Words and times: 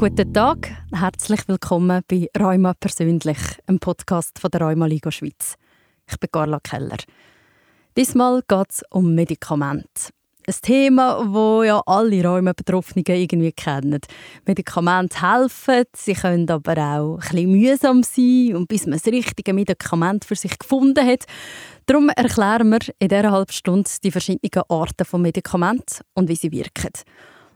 Guten 0.00 0.32
Tag, 0.32 0.70
herzlich 0.94 1.46
willkommen 1.46 2.00
bei 2.08 2.26
Rheuma 2.34 2.72
persönlich, 2.72 3.36
einem 3.66 3.80
Podcast 3.80 4.38
von 4.38 4.50
der 4.50 4.62
Rheuma 4.62 4.86
Liga 4.86 5.12
Schweiz. 5.12 5.56
Ich 6.10 6.18
bin 6.18 6.30
Carla 6.32 6.58
Keller. 6.58 6.96
Diesmal 7.98 8.40
geht 8.48 8.70
es 8.70 8.82
um 8.88 9.14
Medikamente. 9.14 10.08
Ein 10.46 10.54
Thema, 10.62 11.18
das 11.22 11.66
ja 11.66 11.82
alle 11.84 12.24
Rheuma-Betroffenen 12.24 13.04
irgendwie 13.08 13.52
kennen. 13.52 14.00
Medikamente 14.46 15.20
helfen, 15.20 15.84
sie 15.94 16.14
können 16.14 16.50
aber 16.50 16.78
auch 16.78 17.18
bisschen 17.18 17.50
mühsam 17.50 18.02
sein 18.02 18.56
und 18.56 18.68
bis 18.68 18.86
man 18.86 18.98
das 18.98 19.12
richtige 19.12 19.52
Medikament 19.52 20.24
für 20.24 20.34
sich 20.34 20.58
gefunden 20.58 21.06
hat. 21.06 21.26
Darum 21.84 22.08
erklären 22.08 22.70
wir 22.70 22.80
in 23.00 23.08
dieser 23.08 23.32
halben 23.32 23.52
Stunde 23.52 23.90
die 24.02 24.10
verschiedenen 24.10 24.64
Arten 24.66 25.04
von 25.04 25.20
Medikamenten 25.20 26.00
und 26.14 26.30
wie 26.30 26.36
sie 26.36 26.52
wirken. 26.52 26.92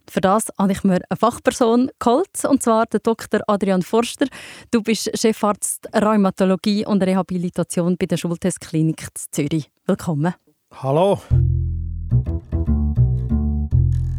Für 0.09 0.21
das 0.21 0.53
habe 0.59 0.73
ich 0.73 0.85
mir 0.85 1.01
eine 1.09 1.17
Fachperson 1.19 1.91
geholt, 1.99 2.45
und 2.49 2.63
zwar 2.63 2.87
den 2.87 3.01
Dr. 3.03 3.41
Adrian 3.47 3.83
Forster. 3.83 4.27
Du 4.71 4.83
bist 4.83 5.11
Chefarzt 5.19 5.89
Rheumatologie 5.95 6.87
und 6.87 7.03
Rehabilitation 7.03 7.97
bei 7.97 8.07
der 8.07 8.17
Schultestklinik 8.17 9.09
Zürich. 9.31 9.71
Willkommen. 9.87 10.35
Hallo. 10.73 11.21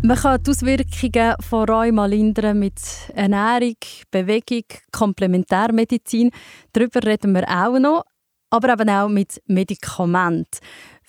Man 0.01 0.17
kann 0.17 0.43
die 0.43 0.51
Auswirkungen 0.51 1.35
von 1.39 1.67
Rheuma 1.67 2.05
lindern 2.05 2.59
mit 2.59 2.79
Ernährung, 3.15 3.77
Bewegung, 4.11 4.65
Komplementärmedizin. 4.91 6.29
Darüber 6.73 7.03
reden 7.03 7.33
wir 7.33 7.47
auch 7.49 7.79
noch, 7.79 8.03
aber 8.51 8.73
eben 8.73 8.89
auch 8.89 9.09
mit 9.09 9.41
Medikamenten. 9.47 10.59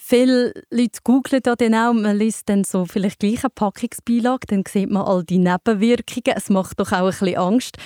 Viele 0.09 0.53
Leute 0.71 1.01
googeln 1.03 1.43
da 1.43 1.57
dann 1.57 1.75
auch, 1.75 1.93
man 1.93 2.17
liest 2.17 2.49
dann 2.49 2.63
so 2.63 2.85
vielleicht 2.85 3.19
gleich 3.19 3.43
eine 3.43 3.51
Packungsbeilage, 3.53 4.47
dann 4.47 4.63
sieht 4.69 4.89
man 4.89 5.03
all 5.03 5.25
die 5.25 5.39
Nebenwirkungen. 5.39 6.37
Es 6.37 6.49
macht 6.49 6.79
doch 6.79 6.93
auch 6.93 6.99
ein 6.99 7.11
bisschen 7.11 7.37
Angst. 7.37 7.77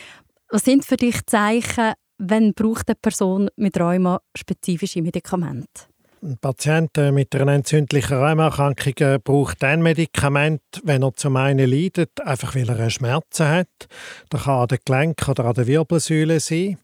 Was 0.51 0.65
sind 0.65 0.85
für 0.85 0.97
dich 0.97 1.25
Zeichen, 1.25 1.95
wenn 2.19 2.53
braucht 2.53 2.89
eine 2.89 2.97
Person 2.97 3.49
mit 3.57 3.81
Rheuma 3.81 4.21
spezifische 4.37 5.01
Medikamente? 5.01 5.87
Ein 6.23 6.37
Patient 6.37 6.91
äh, 6.99 7.11
mit 7.11 7.35
einer 7.35 7.55
entzündlichen 7.55 8.19
Rheumaerkrankung 8.19 8.93
äh, 8.99 9.19
braucht 9.19 9.65
ein 9.65 9.81
Medikament, 9.81 10.61
wenn 10.85 11.03
er 11.03 11.17
zum 11.17 11.37
einen 11.37 11.71
leidet, 11.71 12.21
einfach 12.21 12.55
weil 12.55 12.69
er 12.69 12.91
Schmerzen 12.91 13.49
hat. 13.49 13.89
Das 14.29 14.45
kann 14.45 14.61
an 14.61 14.69
den 14.69 14.79
Gelenken 14.85 15.31
oder 15.31 15.47
an 15.47 15.55
der 15.55 15.67
Wirbelsäule 15.67 16.39
sein 16.39 16.77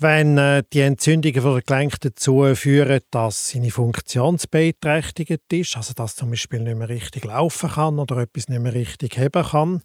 wenn 0.00 0.38
äh, 0.38 0.62
die 0.72 0.80
Entzündungen 0.80 1.42
von 1.42 1.52
der 1.52 1.62
Gelenk 1.62 2.00
dazu 2.00 2.54
führen, 2.54 3.00
dass 3.10 3.50
seine 3.50 3.70
Funktion 3.70 4.38
beeinträchtigt 4.50 5.52
ist, 5.52 5.76
also 5.76 5.92
dass 5.94 6.16
zum 6.16 6.30
Beispiel 6.30 6.60
nicht 6.60 6.78
mehr 6.78 6.88
richtig 6.88 7.24
laufen 7.24 7.70
kann 7.70 7.98
oder 7.98 8.16
etwas 8.18 8.48
nicht 8.48 8.62
mehr 8.62 8.72
richtig 8.74 9.18
heben 9.18 9.44
kann. 9.44 9.82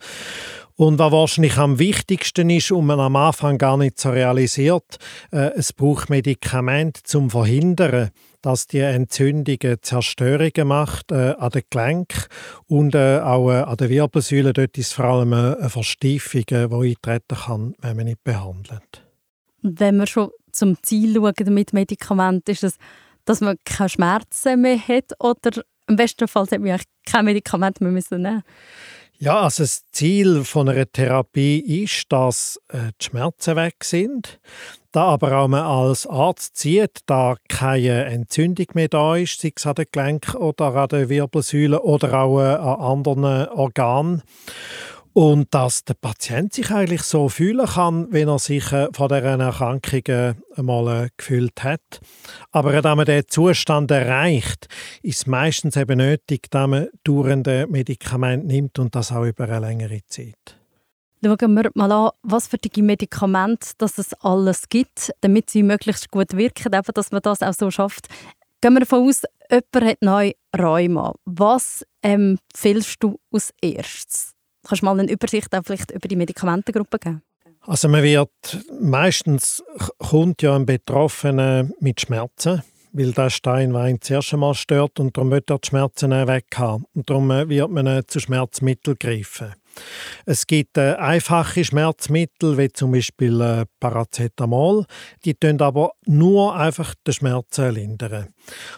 Und 0.78 1.00
was 1.00 1.12
wahrscheinlich 1.12 1.58
am 1.58 1.80
wichtigsten 1.80 2.50
ist 2.50 2.72
und 2.72 2.86
man 2.86 3.00
am 3.00 3.16
Anfang 3.16 3.58
gar 3.58 3.78
nicht 3.78 4.00
so 4.00 4.10
realisiert, 4.10 4.98
äh, 5.32 5.52
es 5.56 5.74
braucht 5.74 6.10
Medikamente 6.10 7.04
zum 7.04 7.30
verhindern, 7.30 8.12
dass 8.42 8.68
die 8.68 8.80
Entzündungen 8.80 9.78
Zerstörungen 9.82 10.68
macht 10.68 11.12
äh, 11.12 11.34
an 11.38 11.50
den 11.50 11.64
Gelenk 11.70 12.28
und 12.68 12.96
äh, 12.96 13.20
auch 13.20 13.52
äh, 13.52 13.62
an 13.62 13.78
der 13.78 13.90
Wirbelsäule. 13.90 14.54
Dort 14.54 14.78
ist 14.78 14.94
vor 14.94 15.06
allem 15.06 15.34
eine 15.34 15.70
Verstiefung, 15.70 16.44
die 16.48 16.56
eintreten 16.56 17.36
kann, 17.36 17.76
wenn 17.82 17.98
man 17.98 18.06
nicht 18.06 18.24
behandelt 18.24 19.05
wenn 19.66 19.98
wir 19.98 20.08
schon 20.08 20.32
zum 20.52 20.82
Ziel 20.84 21.16
schauen 21.16 21.54
mit 21.54 21.74
Medikamenten, 21.74 22.52
ist 22.52 22.64
es, 22.64 22.78
dass 23.26 23.42
man 23.42 23.58
keine 23.66 23.90
Schmerzen 23.90 24.62
mehr 24.62 24.80
hat 24.80 25.12
oder 25.20 25.64
im 25.88 25.96
besten 25.96 26.28
Fall 26.28 26.48
hat 26.50 26.60
man 26.60 26.80
kein 27.06 27.26
Medikament 27.26 27.82
mehr 27.82 27.92
müssen 27.92 28.22
nehmen 28.22 28.44
ja, 29.18 29.42
also 29.42 29.64
das 29.64 29.90
Ziel 29.92 30.44
von 30.44 30.68
einer 30.68 30.92
Therapie 30.92 31.60
ist, 31.60 32.06
dass 32.10 32.60
äh, 32.68 32.92
die 33.00 33.06
Schmerzen 33.06 33.56
weg 33.56 33.84
sind, 33.84 34.40
da 34.92 35.06
aber 35.06 35.38
auch 35.38 35.48
man 35.48 35.64
als 35.64 36.06
Arzt 36.06 36.58
sieht, 36.58 37.00
da 37.06 37.36
keine 37.48 38.06
Entzündung 38.06 38.68
mehr 38.74 38.90
da 38.90 39.16
ist, 39.16 39.40
sei 39.40 39.54
es 39.56 39.66
an 39.66 39.76
den 39.76 39.86
Gelenken 39.92 40.36
oder 40.36 40.76
an 40.76 40.90
der 40.90 41.10
Wirbelsäule 41.10 41.82
oder 41.82 42.14
auch 42.20 42.42
äh, 42.42 42.56
an 42.56 42.82
anderen 42.82 43.48
Organen. 43.50 44.22
Und 45.16 45.54
dass 45.54 45.86
der 45.86 45.94
Patient 45.94 46.54
sich 46.54 46.72
eigentlich 46.72 47.04
so 47.04 47.30
fühlen 47.30 47.66
kann, 47.66 48.12
wenn 48.12 48.28
er 48.28 48.38
sich 48.38 48.70
äh, 48.74 48.90
von 48.92 49.08
dieser 49.08 49.40
Erkrankung 49.40 50.02
äh, 50.08 50.34
einmal 50.58 51.06
äh, 51.06 51.10
gefühlt 51.16 51.64
hat. 51.64 52.02
Aber 52.52 52.74
wenn 52.74 52.98
man 52.98 53.06
diesen 53.06 53.30
Zustand 53.30 53.92
erreicht, 53.92 54.68
ist 55.04 55.20
es 55.20 55.26
meistens 55.26 55.78
eben 55.78 56.00
nötig, 56.00 56.52
dass 56.52 56.68
man 56.68 56.90
dauernde 57.06 57.66
Medikamente 57.70 58.46
nimmt 58.46 58.78
und 58.78 58.94
das 58.94 59.14
auch 59.14 59.24
über 59.24 59.46
eine 59.46 59.66
längere 59.66 60.02
Zeit. 60.06 60.60
Schauen 61.24 61.54
wir 61.54 61.72
mal 61.76 61.94
an, 61.94 62.10
was 62.22 62.48
für 62.48 62.58
die 62.58 62.82
Medikamente 62.82 63.70
dass 63.78 63.98
es 63.98 64.14
alles 64.16 64.68
gibt, 64.68 65.14
damit 65.22 65.50
sie 65.50 65.64
möglichst 65.64 66.12
gut 66.12 66.36
wirken, 66.36 66.74
eben, 66.74 66.94
dass 66.94 67.14
man 67.14 67.22
das 67.22 67.42
auch 67.42 67.54
so 67.54 67.72
schafft. 67.72 68.10
Gehen 68.60 68.74
wir 68.74 68.82
davon 68.82 69.08
aus, 69.08 69.22
jemand 69.50 69.92
hat 69.92 70.02
neu 70.02 70.34
Rheuma. 70.58 71.14
Was 71.24 71.86
empfiehlst 72.02 72.98
du 73.00 73.18
als 73.32 73.54
erstes? 73.62 74.35
Kannst 74.68 74.82
du 74.82 74.86
mal 74.86 75.00
eine 75.00 75.12
Übersicht 75.12 75.54
auch 75.54 75.62
vielleicht 75.64 75.92
über 75.92 76.08
die 76.08 76.16
Medikamentengruppe 76.16 76.98
geben? 76.98 77.22
Also 77.62 77.88
man 77.88 78.04
wird 78.04 78.30
meistens 78.80 79.64
kommt 79.98 80.42
ja 80.42 80.56
ein 80.56 80.66
Betroffener 80.66 81.70
mit 81.80 82.02
Schmerzen, 82.02 82.64
weil 82.92 83.12
der 83.12 83.30
Steinwein 83.30 84.00
zuerst 84.02 84.34
einmal 84.34 84.54
stört 84.54 85.00
und 85.00 85.18
darum 85.18 85.32
wird 85.32 85.50
er 85.50 85.60
die 85.60 85.68
Schmerzen 85.68 86.12
weg 86.12 86.46
haben. 86.56 86.86
Und 86.94 87.10
darum 87.10 87.32
äh, 87.32 87.48
wird 87.50 87.70
man 87.70 88.04
zu 88.08 88.20
Schmerzmitteln 88.20 88.98
greifen. 89.00 89.54
Es 90.26 90.48
gibt 90.48 90.78
äh, 90.78 90.96
einfache 90.96 91.64
Schmerzmittel, 91.64 92.58
wie 92.58 92.70
zum 92.70 92.92
Beispiel 92.92 93.42
äh, 93.42 93.66
Paracetamol. 93.80 94.86
Die 95.24 95.34
tun 95.34 95.62
aber 95.62 95.92
nur 96.06 96.56
einfach 96.56 96.96
den 97.06 97.14
Schmerzen 97.14 97.74
lindern. 97.74 98.28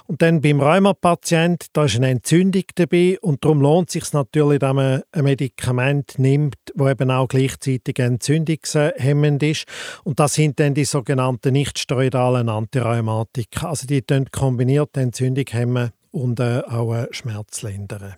Und 0.06 0.22
dann 0.22 0.41
beim 0.41 0.62
Rheumapatient, 0.62 1.68
da 1.74 1.86
ist 1.86 1.96
eine 1.96 2.09
Entzündung 2.09 2.63
dabei 2.75 3.18
und 3.22 3.44
darum 3.44 3.62
lohnt 3.62 3.90
es 3.90 3.94
sich 3.94 4.13
natürlich, 4.13 4.59
dass 4.59 4.74
man 4.74 5.02
ein 5.12 5.24
Medikament 5.24 6.18
nimmt, 6.18 6.56
wo 6.75 6.88
eben 6.90 7.12
auch 7.12 7.28
gleichzeitig 7.28 8.00
entzündungshemmend 8.00 9.44
ist. 9.44 9.66
Und 10.03 10.19
das 10.19 10.36
sind 10.36 10.59
dann 10.59 10.74
die 10.74 10.86
sogenannten 10.86 11.53
nicht-steroidalen 11.53 12.50
Antirheumatika. 12.50 13.69
Also 13.69 13.88
die 13.88 14.03
kombiniert 14.31 14.96
Entzündung 14.97 15.46
hemmen 15.50 15.91
und 16.12 16.40
äh, 16.40 16.62
auch 16.68 16.94
äh, 16.94 17.07
Schmerz 17.12 17.62
lindern. 17.62 18.16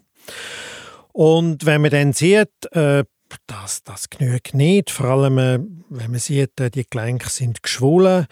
Und 1.14 1.66
wenn 1.66 1.82
man 1.82 1.92
dann 1.92 2.14
sieht, 2.14 2.50
äh, 2.72 3.04
das, 3.48 3.84
das 3.84 4.10
genügt 4.10 4.54
nicht, 4.54 4.90
vor 4.90 5.08
allem 5.08 5.38
äh, 5.38 5.60
wenn 5.90 6.12
man 6.12 6.20
sieht, 6.20 6.60
äh, 6.60 6.70
die 6.70 6.86
Gelenke 6.90 7.30
sind 7.30 7.64
geschwollen, 7.64 8.28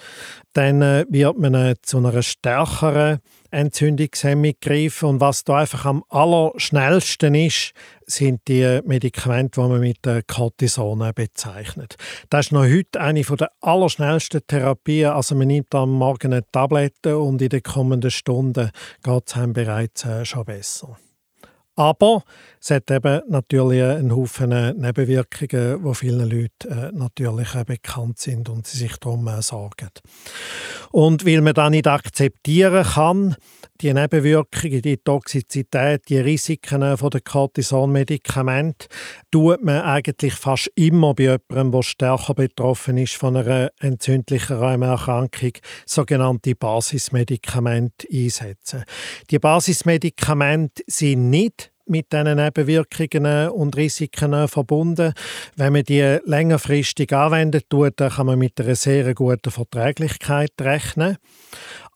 dann 0.54 0.82
äh, 0.82 1.06
wird 1.10 1.38
man 1.38 1.54
äh, 1.54 1.76
zu 1.82 1.98
einer 1.98 2.22
stärkeren 2.22 3.20
Entzündungshemmung 3.52 4.54
greifen. 4.62 5.10
Und 5.10 5.22
was 5.22 5.44
da 5.44 5.58
einfach 5.58 5.86
am 5.86 6.04
allerschnellsten 6.10 7.36
ist, 7.36 7.74
sind 8.06 8.42
die 8.48 8.82
Medikamente, 8.86 9.62
die 9.62 9.68
man 9.68 9.80
mit 9.80 10.06
äh, 10.08 10.24
Cortison 10.26 11.12
bezeichnet. 11.14 11.96
Das 12.30 12.48
ist 12.48 12.52
noch 12.52 12.66
heute 12.66 13.00
eine 13.00 13.22
der 13.22 13.52
allerschnellsten 13.62 14.42
Therapien. 14.48 15.12
Also 15.12 15.36
man 15.36 15.48
nimmt 15.48 15.74
am 15.76 15.92
Morgen 15.92 16.34
eine 16.34 16.52
Tablette 16.52 17.18
und 17.18 17.42
in 17.42 17.50
den 17.50 17.64
kommenden 17.64 18.12
Stunden 18.12 18.72
geht 19.04 19.24
es 19.28 19.36
einem 19.36 19.54
bereits 19.54 20.06
schon 20.24 20.46
besser. 20.46 20.98
Aber 21.78 22.24
es 22.60 22.72
hat 22.72 22.90
eben 22.90 23.22
natürlich 23.30 23.84
einen 23.84 24.14
Haufen 24.14 24.50
Nebenwirkungen, 24.50 25.84
die 25.84 25.94
vielen 25.96 26.28
Leuten 26.28 26.72
äh, 26.72 26.92
natürlich 26.92 27.54
äh, 27.54 27.64
bekannt 27.64 28.18
sind 28.18 28.50
und 28.50 28.66
sie 28.66 28.80
sich 28.80 28.98
darum 28.98 29.28
äh, 29.28 29.44
sorgen. 29.44 29.92
Und 30.92 31.24
weil 31.24 31.42
man 31.42 31.54
das 31.54 31.70
nicht 31.70 31.86
akzeptieren 31.86 32.84
kann, 32.84 33.36
die 33.82 33.94
Nebenwirkungen, 33.94 34.82
die 34.82 34.98
Toxizität, 34.98 36.10
die 36.10 36.18
Risiken 36.18 36.98
von 36.98 37.10
der 37.10 37.22
Cortison-Medikamente, 37.22 38.88
tut 39.32 39.64
man 39.64 39.82
eigentlich 39.82 40.34
fast 40.34 40.72
immer 40.76 41.14
bei 41.14 41.24
jemandem, 41.24 41.72
der 41.72 41.84
stärker 41.84 42.34
betroffen 42.34 42.98
ist 42.98 43.16
von 43.16 43.38
einer 43.38 43.72
entzündlichen 43.80 44.58
Rheumaerkrankung, 44.58 45.54
sogenannte 45.86 46.56
Basismedikamente 46.56 48.08
einsetzen. 48.12 48.84
Die 49.30 49.40
Basismedikamente 49.40 50.84
sind 50.88 51.30
nicht 51.30 51.72
mit 51.90 52.12
diesen 52.12 52.36
Nebenwirkungen 52.36 53.50
und 53.50 53.78
Risiken 53.78 54.48
verbunden. 54.48 55.14
Wenn 55.56 55.74
man 55.74 55.84
die 55.84 56.20
längerfristig 56.26 57.14
anwendet, 57.14 57.68
kann 57.70 58.26
man 58.26 58.40
mit 58.40 58.60
einer 58.60 58.76
sehr 58.76 59.14
guten 59.14 59.52
Verträglichkeit 59.52 60.52
rechnen. 60.60 61.18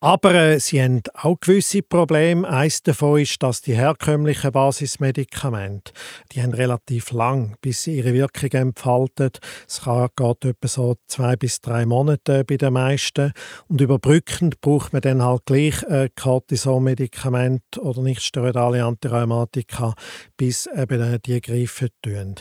Aber 0.03 0.33
äh, 0.33 0.59
sie 0.59 0.81
haben 0.81 1.03
auch 1.13 1.39
gewisse 1.39 1.83
Probleme. 1.83 2.49
Eines 2.49 2.81
davon 2.81 3.19
ist, 3.19 3.43
dass 3.43 3.61
die 3.61 3.75
herkömmlichen 3.75 4.51
Basismedikamente, 4.51 5.93
die 6.31 6.41
haben 6.41 6.55
relativ 6.55 7.11
lang, 7.11 7.55
bis 7.61 7.83
sie 7.83 7.97
ihre 7.97 8.15
Wirkung 8.15 8.49
entfalten. 8.49 9.29
Es 9.67 9.83
geht 9.85 10.45
etwa 10.45 10.67
so 10.67 10.95
zwei 11.05 11.35
bis 11.35 11.61
drei 11.61 11.85
Monate 11.85 12.43
bei 12.43 12.57
den 12.57 12.73
meisten. 12.73 13.31
Und 13.67 13.79
überbrückend 13.79 14.59
braucht 14.61 14.91
man 14.91 15.03
dann 15.03 15.21
halt 15.21 15.45
gleich 15.45 15.83
äh, 15.83 16.09
Cortisonmedikament 16.19 17.77
oder 17.77 18.01
nicht 18.01 18.23
steroidale 18.23 18.83
Antirheumatika, 18.83 19.93
bis 20.35 20.65
eben 20.65 21.21
die 21.21 21.41
greifen 21.41 21.89
tun. 22.01 22.35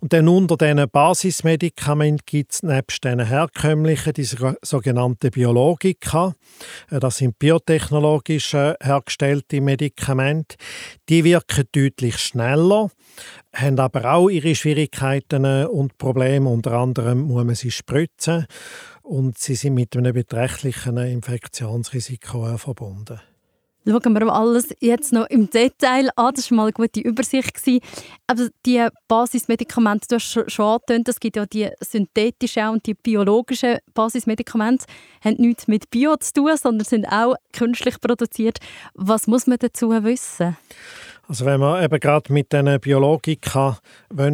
Und 0.00 0.14
dann 0.14 0.26
unter 0.26 0.56
diesen 0.56 0.88
Basismedikamenten 0.88 2.24
gibt 2.24 2.52
es 2.52 2.62
nebst 2.62 3.04
den 3.04 3.20
herkömmlichen 3.20 4.14
die 4.14 4.26
sogenannten 4.62 5.30
Biologika. 5.30 6.34
Äh, 6.94 7.00
das 7.00 7.16
sind 7.16 7.38
biotechnologisch 7.38 8.54
äh, 8.54 8.74
hergestellte 8.80 9.60
Medikamente. 9.60 10.56
Die 11.08 11.24
wirken 11.24 11.64
deutlich 11.72 12.18
schneller, 12.18 12.90
haben 13.52 13.78
aber 13.78 14.12
auch 14.12 14.28
ihre 14.28 14.54
Schwierigkeiten 14.54 15.44
äh, 15.44 15.64
und 15.64 15.98
Probleme. 15.98 16.48
Unter 16.48 16.72
anderem 16.72 17.22
muss 17.22 17.44
man 17.44 17.54
sie 17.54 17.70
spritzen 17.70 18.46
und 19.02 19.38
sie 19.38 19.54
sind 19.54 19.74
mit 19.74 19.96
einem 19.96 20.14
beträchtlichen 20.14 20.96
Infektionsrisiko 20.96 22.56
verbunden. 22.56 23.20
Schauen 23.86 24.14
wir 24.14 24.32
alles 24.32 24.74
jetzt 24.80 25.12
noch 25.12 25.26
im 25.26 25.50
Detail 25.50 26.08
an. 26.16 26.32
Das 26.34 26.50
war 26.50 26.56
mal 26.56 26.62
eine 26.64 26.72
gute 26.72 27.00
Übersicht. 27.00 27.52
Aber 28.26 28.48
die 28.64 28.86
Basismedikamente, 29.08 30.06
du 30.08 30.14
hast 30.16 30.50
schon 30.50 30.64
angetönt, 30.64 31.08
es 31.08 31.20
gibt 31.20 31.36
ja 31.36 31.44
die 31.44 31.68
synthetischen 31.80 32.68
und 32.68 32.86
die 32.86 32.94
biologischen 32.94 33.78
Basismedikamente, 33.92 34.86
haben 35.22 35.36
nichts 35.36 35.68
mit 35.68 35.90
Bio 35.90 36.16
zu 36.16 36.32
tun, 36.32 36.56
sondern 36.56 36.84
sind 36.84 37.06
auch 37.06 37.34
künstlich 37.52 38.00
produziert. 38.00 38.58
Was 38.94 39.26
muss 39.26 39.46
man 39.46 39.58
dazu 39.58 39.90
wissen? 39.90 40.56
Also 41.28 41.44
wenn 41.44 41.60
wir 41.60 41.82
eben 41.82 42.00
gerade 42.00 42.32
mit 42.32 42.52
den 42.52 42.80
Biologika 42.80 43.78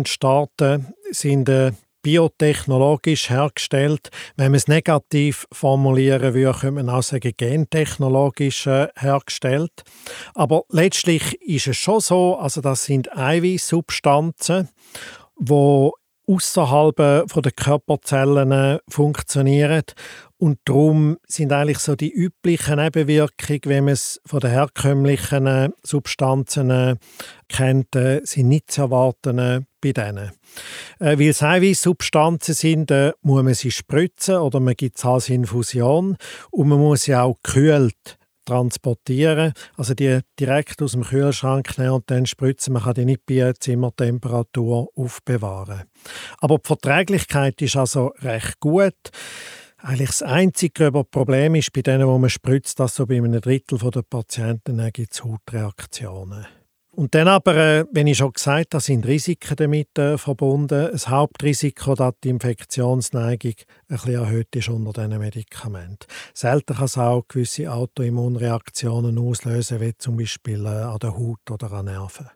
starten 0.05 0.95
sind 1.11 1.49
äh, 1.49 1.73
biotechnologisch 2.03 3.31
hergestellt. 3.31 4.11
Wenn 4.37 4.53
man 4.53 4.57
es 4.57 4.69
negativ 4.69 5.47
formulieren 5.53 6.35
würde, 6.35 6.59
könnte 6.59 6.83
man 6.83 6.89
auch 6.89 7.03
sagen, 7.03 7.33
gentechnologisch 7.37 8.67
äh, 8.67 8.89
hergestellt. 8.97 9.83
Aber 10.35 10.65
letztlich 10.71 11.41
ist 11.43 11.69
es 11.69 11.77
schon 11.77 12.01
so, 12.01 12.37
also 12.37 12.61
das 12.61 12.85
sind 12.85 13.17
Eiweißsubstanzen, 13.17 14.69
die 15.39 15.91
außerhalb 16.27 16.99
äh, 17.01 17.25
der 17.27 17.53
Körperzellen 17.53 18.53
äh, 18.53 18.79
funktionieren 18.89 19.83
und 20.41 20.59
darum 20.65 21.19
sind 21.27 21.53
eigentlich 21.53 21.81
so 21.81 21.97
die 21.97 22.11
üblichen 22.11 22.77
Nebenwirkungen, 22.77 23.61
wenn 23.65 23.85
man 23.85 23.93
es 23.93 24.23
von 24.25 24.41
den 24.41 24.51
herkömmlichen 24.51 25.75
Substanzen 25.83 26.99
kennt, 27.49 27.89
sind 28.23 28.49
nicht 28.49 28.71
zu 28.71 28.83
erwarten 28.83 29.67
bei 29.81 29.93
denen. 29.93 30.33
Äh, 30.99 31.19
weil 31.19 31.29
es 31.29 31.43
Eiweißsubstanzen 31.43 32.55
sind, 32.55 32.91
äh, 32.91 33.13
muss 33.23 33.43
man 33.43 33.55
sie 33.55 33.71
spritzen 33.71 34.37
oder 34.37 34.61
man 34.61 34.75
gibt 34.75 35.03
es 35.03 35.29
Infusion 35.29 36.17
und 36.51 36.69
man 36.69 36.79
muss 36.79 37.03
sie 37.03 37.15
auch 37.15 37.37
gekühlt 37.43 38.19
transportieren. 38.45 39.53
Also 39.77 39.95
die 39.95 40.21
direkt 40.39 40.83
aus 40.83 40.93
dem 40.93 41.05
Kühlschrank 41.05 41.79
nehmen 41.79 41.91
und 41.91 42.11
dann 42.11 42.27
spritzen. 42.27 42.73
Man 42.73 42.83
kann 42.83 42.95
die 42.95 43.05
nicht 43.05 43.27
bei 43.27 43.53
Zimmertemperatur 43.53 44.89
aufbewahren. 44.95 45.85
Aber 46.39 46.59
die 46.59 46.67
Verträglichkeit 46.67 47.61
ist 47.63 47.77
also 47.77 48.13
recht 48.21 48.59
gut. 48.61 48.95
Eigentlich 49.79 50.09
das 50.09 50.23
einzige 50.23 50.91
Problem 50.91 51.55
ist 51.55 51.73
bei 51.73 51.81
denen, 51.81 52.07
wo 52.07 52.19
man 52.19 52.29
spritzt, 52.29 52.81
dass 52.81 52.97
so 52.97 53.07
bei 53.07 53.17
einem 53.17 53.41
Drittel 53.41 53.79
der 53.79 54.03
Patienten 54.03 54.91
gibt 54.93 55.15
es 55.15 55.25
Hautreaktionen. 55.25 56.47
Und 57.01 57.15
dann 57.15 57.29
aber, 57.29 57.57
äh, 57.57 57.87
wenn 57.93 58.07
ich 58.09 58.19
schon 58.19 58.35
gesagt 58.35 58.75
habe, 58.75 58.83
sind 58.83 59.07
Risiken 59.07 59.57
damit 59.57 59.97
äh, 59.99 60.19
verbunden. 60.19 60.91
Das 60.93 61.09
Hauptrisiko, 61.09 61.95
dass 61.95 62.13
die 62.23 62.29
Infektionsneigung 62.29 63.55
ein 63.55 63.97
bisschen 63.97 64.15
erhöht 64.17 64.55
ist 64.55 64.69
unter 64.69 64.93
diesen 64.93 65.19
Medikamenten. 65.19 66.07
Selten 66.35 66.75
kann 66.75 66.85
es 66.85 66.99
auch 66.99 67.27
gewisse 67.27 67.73
Autoimmunreaktionen 67.73 69.19
auslösen, 69.19 69.81
wie 69.81 69.97
zum 69.97 70.19
Beispiel 70.19 70.67
äh, 70.67 70.69
an 70.69 70.99
der 70.99 71.17
Haut 71.17 71.51
oder 71.51 71.73
an 71.73 71.87
Nerven. 71.87 72.29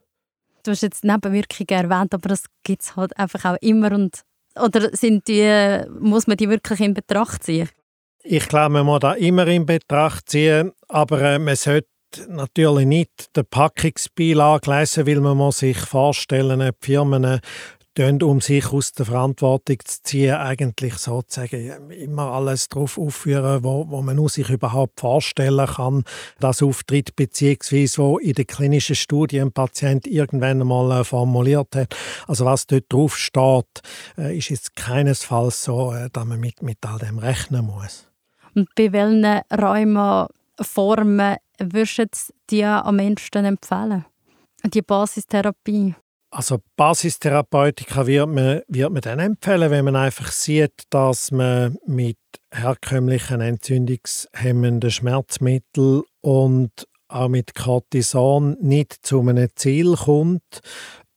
Du 0.62 0.70
hast 0.70 0.80
jetzt 0.80 1.04
Nebenwirkungen 1.04 1.68
erwähnt, 1.68 2.14
aber 2.14 2.30
das 2.30 2.44
gibt 2.62 2.84
es 2.84 2.96
halt 2.96 3.14
einfach 3.18 3.44
auch 3.44 3.58
immer 3.60 3.92
und 3.92 4.22
oder 4.58 4.96
sind 4.96 5.28
die, 5.28 5.82
muss 6.00 6.26
man 6.26 6.38
die 6.38 6.48
wirklich 6.48 6.80
in 6.80 6.94
Betracht 6.94 7.42
ziehen? 7.42 7.68
Ich 8.22 8.48
glaube, 8.48 8.72
man 8.72 8.86
muss 8.86 9.00
da 9.00 9.12
immer 9.12 9.46
in 9.46 9.66
Betracht 9.66 10.30
ziehen, 10.30 10.72
aber 10.88 11.20
äh, 11.20 11.38
man 11.38 11.54
sollte 11.54 11.88
natürlich 12.28 12.86
nicht 12.86 13.36
den 13.36 13.46
Packungsbeilage 13.46 14.70
lesen, 14.70 15.06
weil 15.06 15.20
man 15.20 15.36
muss 15.36 15.58
sich 15.58 15.78
vorstellen, 15.78 16.60
die 16.60 16.84
Firmen 16.84 17.40
um 17.96 18.40
sich 18.40 18.72
aus 18.72 18.92
der 18.92 19.06
Verantwortung 19.06 19.76
zu 19.84 20.02
ziehen, 20.02 20.34
eigentlich 20.34 20.94
sozusagen 20.94 21.90
immer 21.90 22.32
alles 22.32 22.68
darauf 22.68 22.98
aufführen, 22.98 23.62
wo, 23.62 23.88
wo 23.88 24.02
man 24.02 24.26
sich 24.26 24.50
überhaupt 24.50 24.98
vorstellen 24.98 25.66
kann, 25.66 26.04
dass 26.40 26.62
auftritt, 26.62 27.14
beziehungsweise 27.14 27.98
wo 27.98 28.18
in 28.18 28.32
der 28.32 28.46
klinischen 28.46 28.96
Studie 28.96 29.40
ein 29.40 29.52
Patient 29.52 30.08
irgendwann 30.08 30.60
einmal 30.60 31.00
äh, 31.00 31.04
formuliert 31.04 31.76
hat. 31.76 31.94
Also 32.26 32.44
was 32.44 32.66
dort 32.66 32.92
drauf 32.92 33.16
steht, 33.16 33.82
äh, 34.18 34.36
ist 34.36 34.48
jetzt 34.48 34.74
keinesfalls 34.74 35.62
so, 35.62 35.92
äh, 35.92 36.10
dass 36.12 36.24
man 36.24 36.40
mit, 36.40 36.62
mit 36.62 36.78
all 36.84 36.98
dem 36.98 37.18
rechnen 37.18 37.66
muss. 37.66 38.08
Und 38.56 38.68
bei 38.74 38.92
welchen 38.92 39.40
Rheumaformen 40.58 41.36
würdest 41.58 42.30
du 42.30 42.34
die 42.50 42.64
am 42.64 42.96
Menschen 42.96 43.44
empfehlen? 43.44 44.04
Die 44.64 44.82
Basistherapie? 44.82 45.94
Also 46.30 46.58
Basistherapeutika 46.76 48.06
wird 48.06 48.28
man, 48.28 48.62
wird 48.66 48.92
man 48.92 49.02
dann 49.02 49.20
empfehlen, 49.20 49.70
wenn 49.70 49.84
man 49.84 49.96
einfach 49.96 50.32
sieht, 50.32 50.82
dass 50.90 51.30
man 51.30 51.76
mit 51.86 52.18
herkömmlichen 52.52 53.40
entzündungshemmenden 53.40 54.90
Schmerzmitteln 54.90 56.02
und 56.22 56.72
auch 57.08 57.28
mit 57.28 57.54
Cortison 57.54 58.56
nicht 58.60 59.06
zu 59.06 59.20
einem 59.20 59.48
Ziel 59.54 59.94
kommt, 59.94 60.60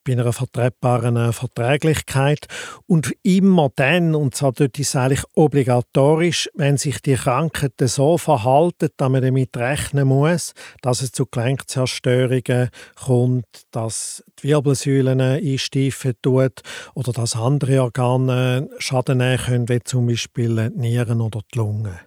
bei 0.08 0.14
einer 0.14 0.32
vertretbaren 0.32 1.18
äh, 1.18 1.34
Verträglichkeit. 1.34 2.48
Und 2.88 3.14
immer 3.24 3.70
dann, 3.76 4.16
und 4.16 4.36
zwar 4.36 4.54
dort 4.54 4.80
ist 4.80 4.90
es 4.90 4.96
eigentlich 4.96 5.24
obligatorisch, 5.36 6.50
wenn 6.56 6.78
sich 6.78 7.02
die 7.02 7.16
Krankheiten 7.16 7.88
so 7.88 8.18
verhalten, 8.18 8.90
dass 8.96 9.10
man 9.10 9.22
damit 9.22 9.56
rechnen 9.58 10.08
muss, 10.08 10.54
dass 10.82 11.02
es 11.02 11.12
zu 11.12 11.26
Gelenkzerstörungen 11.26 12.70
kommt, 12.96 13.46
dass 13.72 14.24
die 14.40 14.50
Wirbelsäulen 14.50 15.20
einsteifen 15.20 16.14
tut 16.22 16.62
oder 16.96 17.12
dass 17.12 17.36
andere 17.36 17.84
Organe 17.84 18.70
Schaden 18.80 19.18
nehmen 19.18 19.38
können, 19.38 19.70
wie 19.70 19.80
zum 19.84 20.08
Beispiel 20.08 20.70
die 20.70 20.80
Nieren 20.80 21.22
oder 21.22 21.42
die 21.54 21.58
Lungen. 21.58 22.00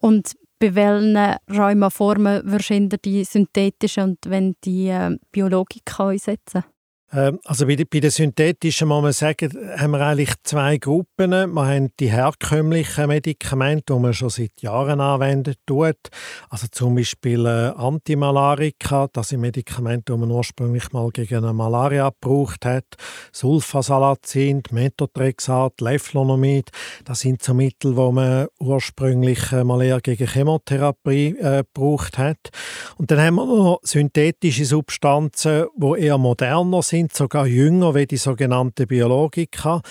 Und 0.00 0.34
bei 0.60 0.74
welchen 0.74 1.16
Rheumaformen 1.48 2.42
würdest 2.44 2.70
du 2.70 2.98
die 2.98 3.24
synthetischen 3.24 4.02
und 4.04 4.18
wenn 4.26 4.56
die 4.64 4.88
äh, 4.88 5.16
Biologika 5.30 6.08
einsetzen? 6.08 6.64
Ähm, 7.10 7.38
also 7.44 7.66
bei, 7.66 7.76
bei 7.76 8.00
den 8.00 8.10
synthetischen 8.10 8.88
muss 8.88 9.02
man 9.02 9.12
sagen, 9.12 9.50
haben 9.78 9.92
wir 9.92 10.00
eigentlich 10.00 10.32
zwei 10.42 10.76
Gruppen. 10.76 11.30
Wir 11.30 11.66
haben 11.66 11.90
die 11.98 12.10
herkömmlichen 12.10 13.08
Medikamente, 13.08 13.94
die 13.94 13.98
man 13.98 14.12
schon 14.12 14.28
seit 14.28 14.60
Jahren 14.60 15.00
anwendet 15.00 15.58
tut. 15.64 15.96
Also 16.50 16.66
zum 16.70 16.96
Beispiel 16.96 17.46
äh, 17.46 17.72
Antimalarika, 17.76 19.08
das 19.12 19.30
sind 19.30 19.40
Medikamente, 19.40 20.12
die 20.12 20.18
man 20.18 20.30
ursprünglich 20.30 20.92
mal 20.92 21.08
gegen 21.10 21.38
eine 21.38 21.54
Malaria 21.54 22.10
gebraucht 22.10 22.66
hat. 22.66 22.84
Sulfasalazin, 23.32 24.62
Methotrexat, 24.70 25.80
Leflonomid, 25.80 26.70
das 27.04 27.20
sind 27.20 27.42
so 27.42 27.54
Mittel, 27.54 27.94
die 27.94 28.12
man 28.12 28.48
ursprünglich 28.60 29.50
mal 29.52 29.82
eher 29.82 30.00
gegen 30.00 30.26
Chemotherapie 30.26 31.36
äh, 31.38 31.64
gebraucht 31.64 32.18
hat. 32.18 32.50
Und 32.98 33.10
dann 33.10 33.20
haben 33.20 33.36
wir 33.36 33.46
noch 33.46 33.80
synthetische 33.82 34.66
Substanzen, 34.66 35.66
die 35.74 36.00
eher 36.00 36.18
moderner 36.18 36.82
sind 36.82 36.97
sind 36.98 37.14
sogar 37.14 37.46
jünger 37.46 37.94
wie 37.94 38.06
die 38.06 38.16
sogenannten 38.16 38.88
Biologika. 38.88 39.82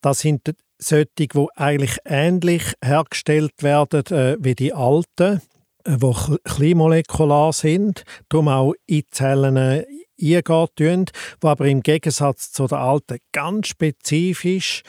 Das 0.00 0.20
sind 0.20 0.54
solche, 0.78 1.06
die 1.16 1.46
eigentlich 1.54 1.98
ähnlich 2.04 2.72
hergestellt 2.84 3.62
werden 3.62 4.04
äh, 4.06 4.36
wie 4.40 4.56
die 4.56 4.74
alten, 4.74 5.40
äh, 5.84 5.96
die 5.96 6.36
kleinmolekular 6.42 7.52
sind, 7.52 8.02
darum 8.28 8.48
auch 8.48 8.74
in 8.86 9.04
Zellen 9.10 9.56
äh, 9.56 9.84
eingehen 10.20 10.68
die 10.78 11.46
aber 11.46 11.66
im 11.66 11.82
Gegensatz 11.82 12.50
zu 12.50 12.66
den 12.66 12.78
alten 12.78 13.18
ganz 13.32 13.68
spezifisch 13.68 14.82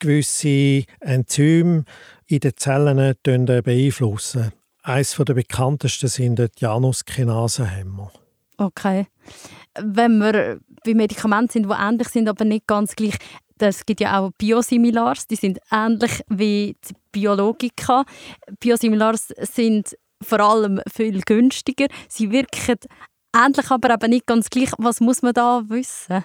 gewisse 0.00 0.84
Enzyme 1.00 1.84
in 2.26 2.40
den 2.40 2.56
Zellen 2.56 2.98
äh, 2.98 3.14
beeinflussen. 3.62 4.52
Eines 4.82 5.16
der 5.16 5.34
bekanntesten 5.34 6.08
sind 6.08 6.38
die 6.38 6.48
Januskinasehämmer. 6.58 8.12
Okay. 8.56 9.06
Wenn 9.80 10.18
wir 10.18 10.60
bei 10.84 10.94
Medikamenten 10.94 11.50
sind, 11.50 11.68
die 11.68 11.74
ähnlich 11.74 12.08
sind, 12.08 12.28
aber 12.28 12.44
nicht 12.44 12.66
ganz 12.66 12.94
gleich, 12.94 13.16
es 13.58 13.86
gibt 13.86 14.00
ja 14.00 14.20
auch 14.20 14.30
Biosimilars, 14.36 15.26
die 15.26 15.36
sind 15.36 15.58
ähnlich 15.70 16.22
wie 16.28 16.76
die 16.88 16.94
Biologika. 17.12 18.04
Biosimilars 18.60 19.28
sind 19.40 19.96
vor 20.22 20.40
allem 20.40 20.80
viel 20.92 21.20
günstiger. 21.22 21.86
Sie 22.08 22.30
wirken 22.30 22.78
ähnlich, 23.34 23.70
aber 23.70 23.94
eben 23.94 24.10
nicht 24.10 24.26
ganz 24.26 24.50
gleich. 24.50 24.70
Was 24.78 25.00
muss 25.00 25.22
man 25.22 25.34
da 25.34 25.62
wissen? 25.68 26.24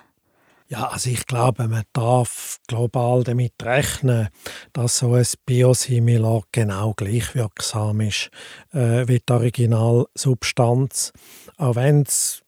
Ja, 0.71 0.89
also 0.89 1.09
ich 1.09 1.25
glaube, 1.25 1.67
man 1.67 1.81
darf 1.93 2.59
global 2.67 3.23
damit 3.23 3.53
rechnen, 3.63 4.27
dass 4.71 4.99
so 4.99 5.15
ein 5.15 5.25
Biosimilar 5.47 6.43
genau 6.51 6.93
gleich 6.95 7.33
wirksam 7.33 8.01
ist 8.01 8.29
äh, 8.71 9.07
wie 9.07 9.19
die 9.19 9.33
Originalsubstanz. 9.33 11.11
Auch 11.57 11.75
wenn 11.75 12.03
es 12.03 12.43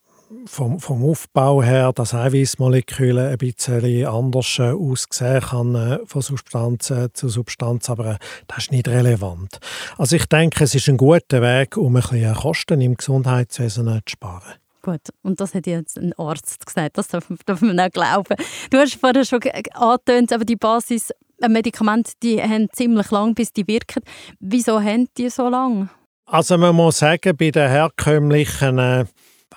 vom, 0.46 0.80
vom 0.80 1.04
Aufbau 1.04 1.64
her 1.64 1.94
das 1.94 2.14
Eiweißmolekül 2.14 3.18
ein 3.18 3.38
bisschen 3.40 4.06
anders 4.06 4.60
äh, 4.60 4.72
aussehen 4.72 5.42
kann 5.42 5.74
äh, 5.74 6.00
von 6.06 6.22
Substanz 6.22 6.92
äh, 6.92 7.12
zu 7.12 7.28
Substanz, 7.28 7.90
aber 7.90 8.20
das 8.46 8.60
ist 8.60 8.72
nicht 8.72 8.88
relevant. 8.88 9.58
Also 9.98 10.16
ich 10.16 10.28
denke, 10.28 10.64
es 10.64 10.76
ist 10.76 10.88
ein 10.90 10.98
guter 10.98 11.42
Weg, 11.42 11.76
um 11.76 11.96
ein 11.96 12.04
bisschen 12.04 12.36
Kosten 12.36 12.82
im 12.82 12.96
Gesundheitswesen 12.96 13.88
zu 13.88 14.12
sparen. 14.12 14.61
Gut, 14.82 15.02
und 15.22 15.40
das 15.40 15.54
hat 15.54 15.68
jetzt 15.68 15.98
ein 15.98 16.14
Arzt 16.14 16.66
gesagt, 16.66 16.98
das 16.98 17.08
darf, 17.08 17.28
darf 17.46 17.62
man 17.62 17.80
auch 17.80 17.92
glauben. 17.92 18.36
Du 18.72 18.78
hast 18.78 18.96
vorher 18.96 19.24
schon 19.26 19.42
angetönt, 19.74 20.34
aber 20.34 20.44
die 20.44 20.56
Basismedikamente, 20.56 22.14
die 22.24 22.42
haben 22.42 22.68
ziemlich 22.72 23.12
lang, 23.12 23.36
bis 23.36 23.54
die 23.54 23.68
wirken. 23.68 24.04
Wieso 24.40 24.82
haben 24.82 25.08
die 25.18 25.30
so 25.30 25.50
lange? 25.50 25.90
Also 26.26 26.58
man 26.58 26.76
muss 26.76 27.00
sagen, 27.00 27.36
bei 27.38 27.52
den 27.52 27.70
herkömmlichen 27.70 28.80
äh, 28.80 29.06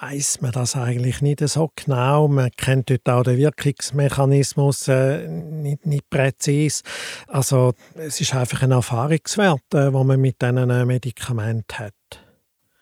weiß 0.00 0.40
man 0.40 0.52
das 0.52 0.76
eigentlich 0.76 1.22
nicht 1.22 1.46
so 1.48 1.70
genau. 1.74 2.28
Man 2.28 2.50
kennt 2.50 2.90
dort 2.90 3.08
auch 3.08 3.22
den 3.22 3.38
Wirkungsmechanismus 3.38 4.88
äh, 4.88 5.28
nicht, 5.28 5.86
nicht 5.86 6.10
präzise. 6.10 6.82
Also 7.28 7.72
es 7.94 8.20
ist 8.20 8.34
einfach 8.34 8.62
ein 8.62 8.72
Erfahrungswert, 8.72 9.72
äh, 9.72 9.92
wo 9.92 10.04
man 10.04 10.20
mit 10.20 10.42
diesen 10.42 10.70
äh, 10.70 10.84
Medikamenten 10.84 11.78
hat. 11.78 11.94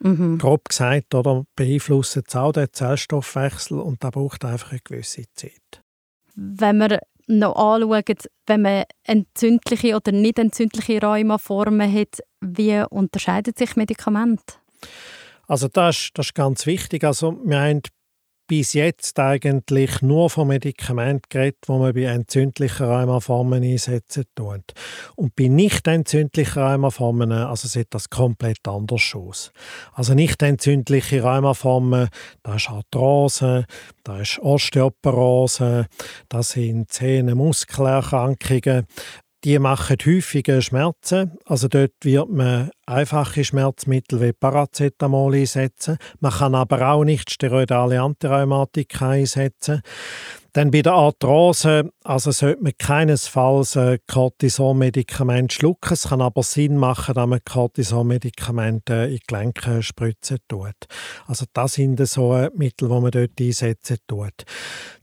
Mhm. 0.03 0.39
Grob 0.39 0.69
gesagt, 0.69 1.15
oder, 1.15 1.45
beeinflusst 1.57 2.17
es 2.17 2.35
auch 2.35 2.53
den 2.53 2.69
Zellstoffwechsel 2.73 3.79
und 3.79 4.03
da 4.03 4.11
braucht 4.11 4.45
einfach 4.45 4.73
eine 4.73 4.81
gewisse 4.83 5.25
Zeit. 5.35 5.83
Wenn 6.35 6.79
wir 6.79 7.01
noch 7.29 7.55
anschauen, 7.55 8.17
wenn 8.47 8.63
man 8.63 8.85
entzündliche 9.05 9.97
oder 9.97 10.13
nicht 10.13 10.39
entzündliche 10.39 11.01
Rheumaformen 11.01 11.93
hat, 11.93 12.19
wie 12.41 12.83
unterscheidet 12.91 13.59
sich 13.59 13.77
Medikamente? 13.77 14.55
Also 15.47 15.69
das 15.69 15.97
ist, 15.97 16.11
das 16.15 16.27
ist 16.27 16.35
ganz 16.35 16.67
wichtig. 16.67 17.05
Also 17.05 17.39
wir 17.45 17.61
haben 17.61 17.83
bis 18.53 18.75
jetzt 18.75 19.19
eigentlich 19.19 20.03
nur 20.03 20.29
von 20.29 20.49
Medikamenten 20.49 21.27
geredet, 21.31 21.57
die 21.67 21.73
man 21.73 21.95
bei 21.95 22.03
entzündlichen 22.03 22.85
Rheumaformen 22.85 23.63
einsetzen 23.63 24.25
tut. 24.35 24.75
Und 25.17 25.35
bei 25.37 25.49
nicht 25.49 25.87
entzündlichen 25.87 26.63
Rheumaformen 26.63 27.33
also 27.33 27.67
sieht 27.67 27.95
das 27.95 28.11
komplett 28.11 28.69
anders 28.69 29.15
aus. 29.15 29.53
Also 29.95 30.13
nicht 30.13 30.43
entzündliche 30.43 31.23
Rheumaformen, 31.23 32.11
da 32.43 32.57
ist 32.57 32.69
Arthrose, 32.69 33.65
da 34.05 34.21
ist 34.21 34.39
Osteoporose, 34.41 35.87
das 36.29 36.51
sind 36.51 36.93
Zähne, 36.93 37.35
Muskelerkrankungen, 37.35 38.87
die 39.45 39.59
machen 39.59 39.97
häufige 40.07 40.63
Schmerzen. 40.63 41.33
Also 41.45 41.69
dort 41.69 41.93
wird 42.03 42.31
man 42.31 42.71
einfache 42.87 43.45
Schmerzmittel 43.45 44.21
wie 44.21 44.33
Paracetamol 44.33 45.35
einsetzen. 45.35 45.99
Man 46.21 46.33
kann 46.33 46.55
aber 46.55 46.93
auch 46.93 47.05
nicht 47.05 47.31
steroidale 47.31 48.01
Antirheumatika 48.01 49.11
einsetzen. 49.11 49.83
Dann 50.55 50.71
bei 50.71 50.83
der 50.83 50.93
Arthrose, 50.93 51.91
also 52.05 52.31
sollte 52.31 52.63
man 52.63 52.73
keinesfalls 52.77 53.75
ein 53.79 53.99
Cortisonmedikament 54.07 55.51
schlucken. 55.51 55.95
Es 55.95 56.09
kann 56.09 56.21
aber 56.21 56.43
Sinn 56.43 56.77
machen, 56.77 57.15
dass 57.15 57.27
man 57.27 57.41
Cortisonmedikamente 57.43 58.93
in 58.93 59.17
die 59.17 59.21
Gelenke 59.27 59.83
spritzen 59.83 60.39
tut. 60.49 60.75
Also 61.27 61.47
das 61.55 61.75
sind 61.75 62.07
so 62.07 62.49
Mittel, 62.55 62.89
die 62.89 63.01
man 63.01 63.11
dort 63.11 63.41
einsetzen 63.41 63.97
tut. 64.07 64.45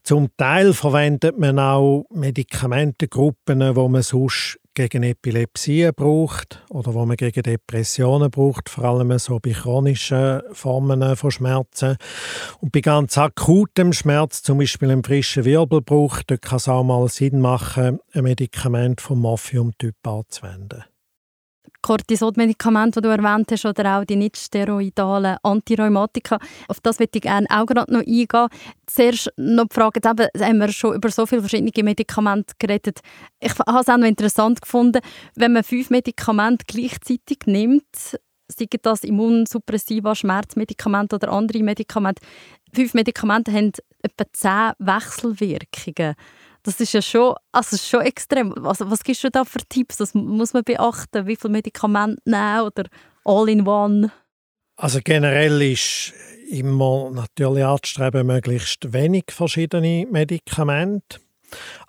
Zum 0.04 0.30
Teil 0.38 0.74
verwendet 0.74 1.40
man 1.40 1.58
auch 1.58 2.06
Medikamentengruppen, 2.12 3.76
wo 3.76 3.88
man 3.88 4.04
sonst 4.04 4.60
gegen 4.80 5.04
Epilepsie 5.04 5.92
braucht 5.94 6.64
oder 6.70 6.94
wo 6.94 7.06
man 7.06 7.18
gegen 7.18 7.44
Depressionen 7.44 8.32
braucht, 8.32 8.70
vor 8.70 8.86
allem 8.86 9.20
so 9.20 9.38
bei 9.40 9.52
chronischen 9.52 10.42
Formen 10.54 11.18
von 11.18 11.32
Schmerzen. 11.32 11.98
Und 12.62 12.72
bei 12.72 12.80
ganz 12.80 13.18
akutem 13.18 13.92
Schmerz, 13.92 14.42
zum 14.42 14.60
Beispiel 14.60 14.90
einem 14.90 15.04
frischen 15.04 15.44
Wirbelbruch, 15.44 16.24
dort 16.26 16.42
kann 16.42 16.58
es 16.58 16.70
auch 16.70 16.86
mal 16.86 17.10
Sinn 17.10 17.42
machen, 17.42 18.00
ein 18.14 18.24
Medikament 18.24 19.02
vom 19.02 19.20
Morphium-Typ 19.20 19.96
anzuwenden. 20.08 20.86
Cortisonmedikamente, 21.82 23.02
die 23.02 23.08
du 23.08 23.14
erwähnt 23.14 23.52
hast, 23.52 23.66
oder 23.66 23.98
auch 23.98 24.06
die 24.06 24.16
nicht-steroidalen 24.16 25.38
Antirheumatika. 25.44 26.40
Auf 26.68 26.80
das 26.82 27.00
würde 27.00 27.12
ich 27.16 27.22
gerne 27.22 27.48
auch 27.50 27.66
gerade 27.66 27.92
noch 27.92 28.02
eingehen. 28.02 28.48
Zuerst 28.86 29.32
noch 29.38 29.68
die 29.68 29.76
Frage, 29.76 30.00
jetzt 30.04 30.42
haben 30.42 30.60
wir 30.60 30.72
schon 30.72 30.96
über 30.96 31.10
so 31.10 31.26
viele 31.26 31.42
verschiedene 31.42 31.84
Medikamente 31.84 32.54
geredet. 32.60 33.00
Ich 33.40 33.58
habe 33.58 33.80
es 33.80 33.88
auch 33.88 33.98
noch 33.98 34.08
interessant 34.08 34.62
gefunden, 34.62 35.02
wenn 35.36 35.54
man 35.54 35.64
fünf 35.64 35.90
Medikamente 35.90 36.66
gleichzeitig 36.68 37.40
nimmt, 37.46 37.86
sei 38.48 38.66
das 38.82 39.04
Immunsuppressiva, 39.04 40.16
Schmerzmedikamente 40.16 41.16
oder 41.16 41.32
andere 41.32 41.64
Medikamente, 41.64 42.22
fünf 42.74 42.94
Medikamente 42.94 43.54
haben 43.54 43.72
etwa 44.02 44.26
zehn 44.34 44.72
Wechselwirkungen. 44.80 46.16
Das 46.64 46.80
ist 46.80 46.94
ja 46.94 47.02
schon, 47.02 47.36
also 47.52 47.78
schon 47.78 48.02
extrem. 48.02 48.54
Also, 48.66 48.90
was 48.90 49.04
gibst 49.04 49.24
du 49.24 49.30
da 49.30 49.46
für 49.46 49.60
Tipps? 49.68 49.98
Das 49.98 50.14
muss 50.14 50.54
man 50.54 50.64
beachten. 50.64 51.26
Wie 51.26 51.36
viele 51.36 51.52
Medikamente 51.52 52.22
nehmen 52.26 52.62
oder 52.62 52.84
all 53.24 53.50
in 53.50 53.68
one? 53.68 54.12
Also 54.76 55.00
generell 55.04 55.62
ist 55.62 56.14
immer 56.50 57.12
natürlich 57.12 57.66
anzustreben, 57.66 58.28
möglichst 58.28 58.94
wenig 58.94 59.26
verschiedene 59.30 60.08
Medikamente. 60.10 61.20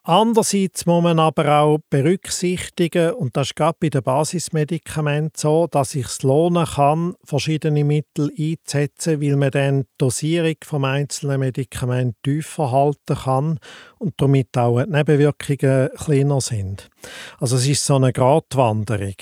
Andererseits 0.03 0.87
muss 0.87 1.03
man 1.03 1.19
aber 1.19 1.61
auch 1.61 1.79
berücksichtigen, 1.91 3.13
und 3.13 3.37
das 3.37 3.49
ist 3.49 3.57
gerade 3.57 3.77
bei 3.79 3.91
den 3.91 4.03
Basismedikamenten 4.03 5.33
so, 5.37 5.67
dass 5.67 5.95
ich 5.95 6.07
es 6.07 6.23
lohnen 6.23 6.65
kann, 6.65 7.15
verschiedene 7.23 7.85
Mittel 7.85 8.31
einzusetzen, 8.37 9.21
weil 9.21 9.37
man 9.37 9.51
dann 9.51 9.83
die 9.83 9.89
Dosierung 9.99 10.57
vom 10.65 10.85
einzelnen 10.85 11.41
Medikament 11.41 12.17
tiefer 12.23 12.73
halten 12.73 13.17
kann 13.17 13.59
und 13.99 14.15
damit 14.17 14.57
auch 14.57 14.83
die 14.83 14.91
Nebenwirkungen 14.91 15.91
kleiner 15.97 16.41
sind. 16.41 16.89
Also 17.39 17.57
es 17.57 17.69
ist 17.69 17.85
so 17.85 17.97
eine 17.97 18.13
Gratwanderung. 18.13 19.17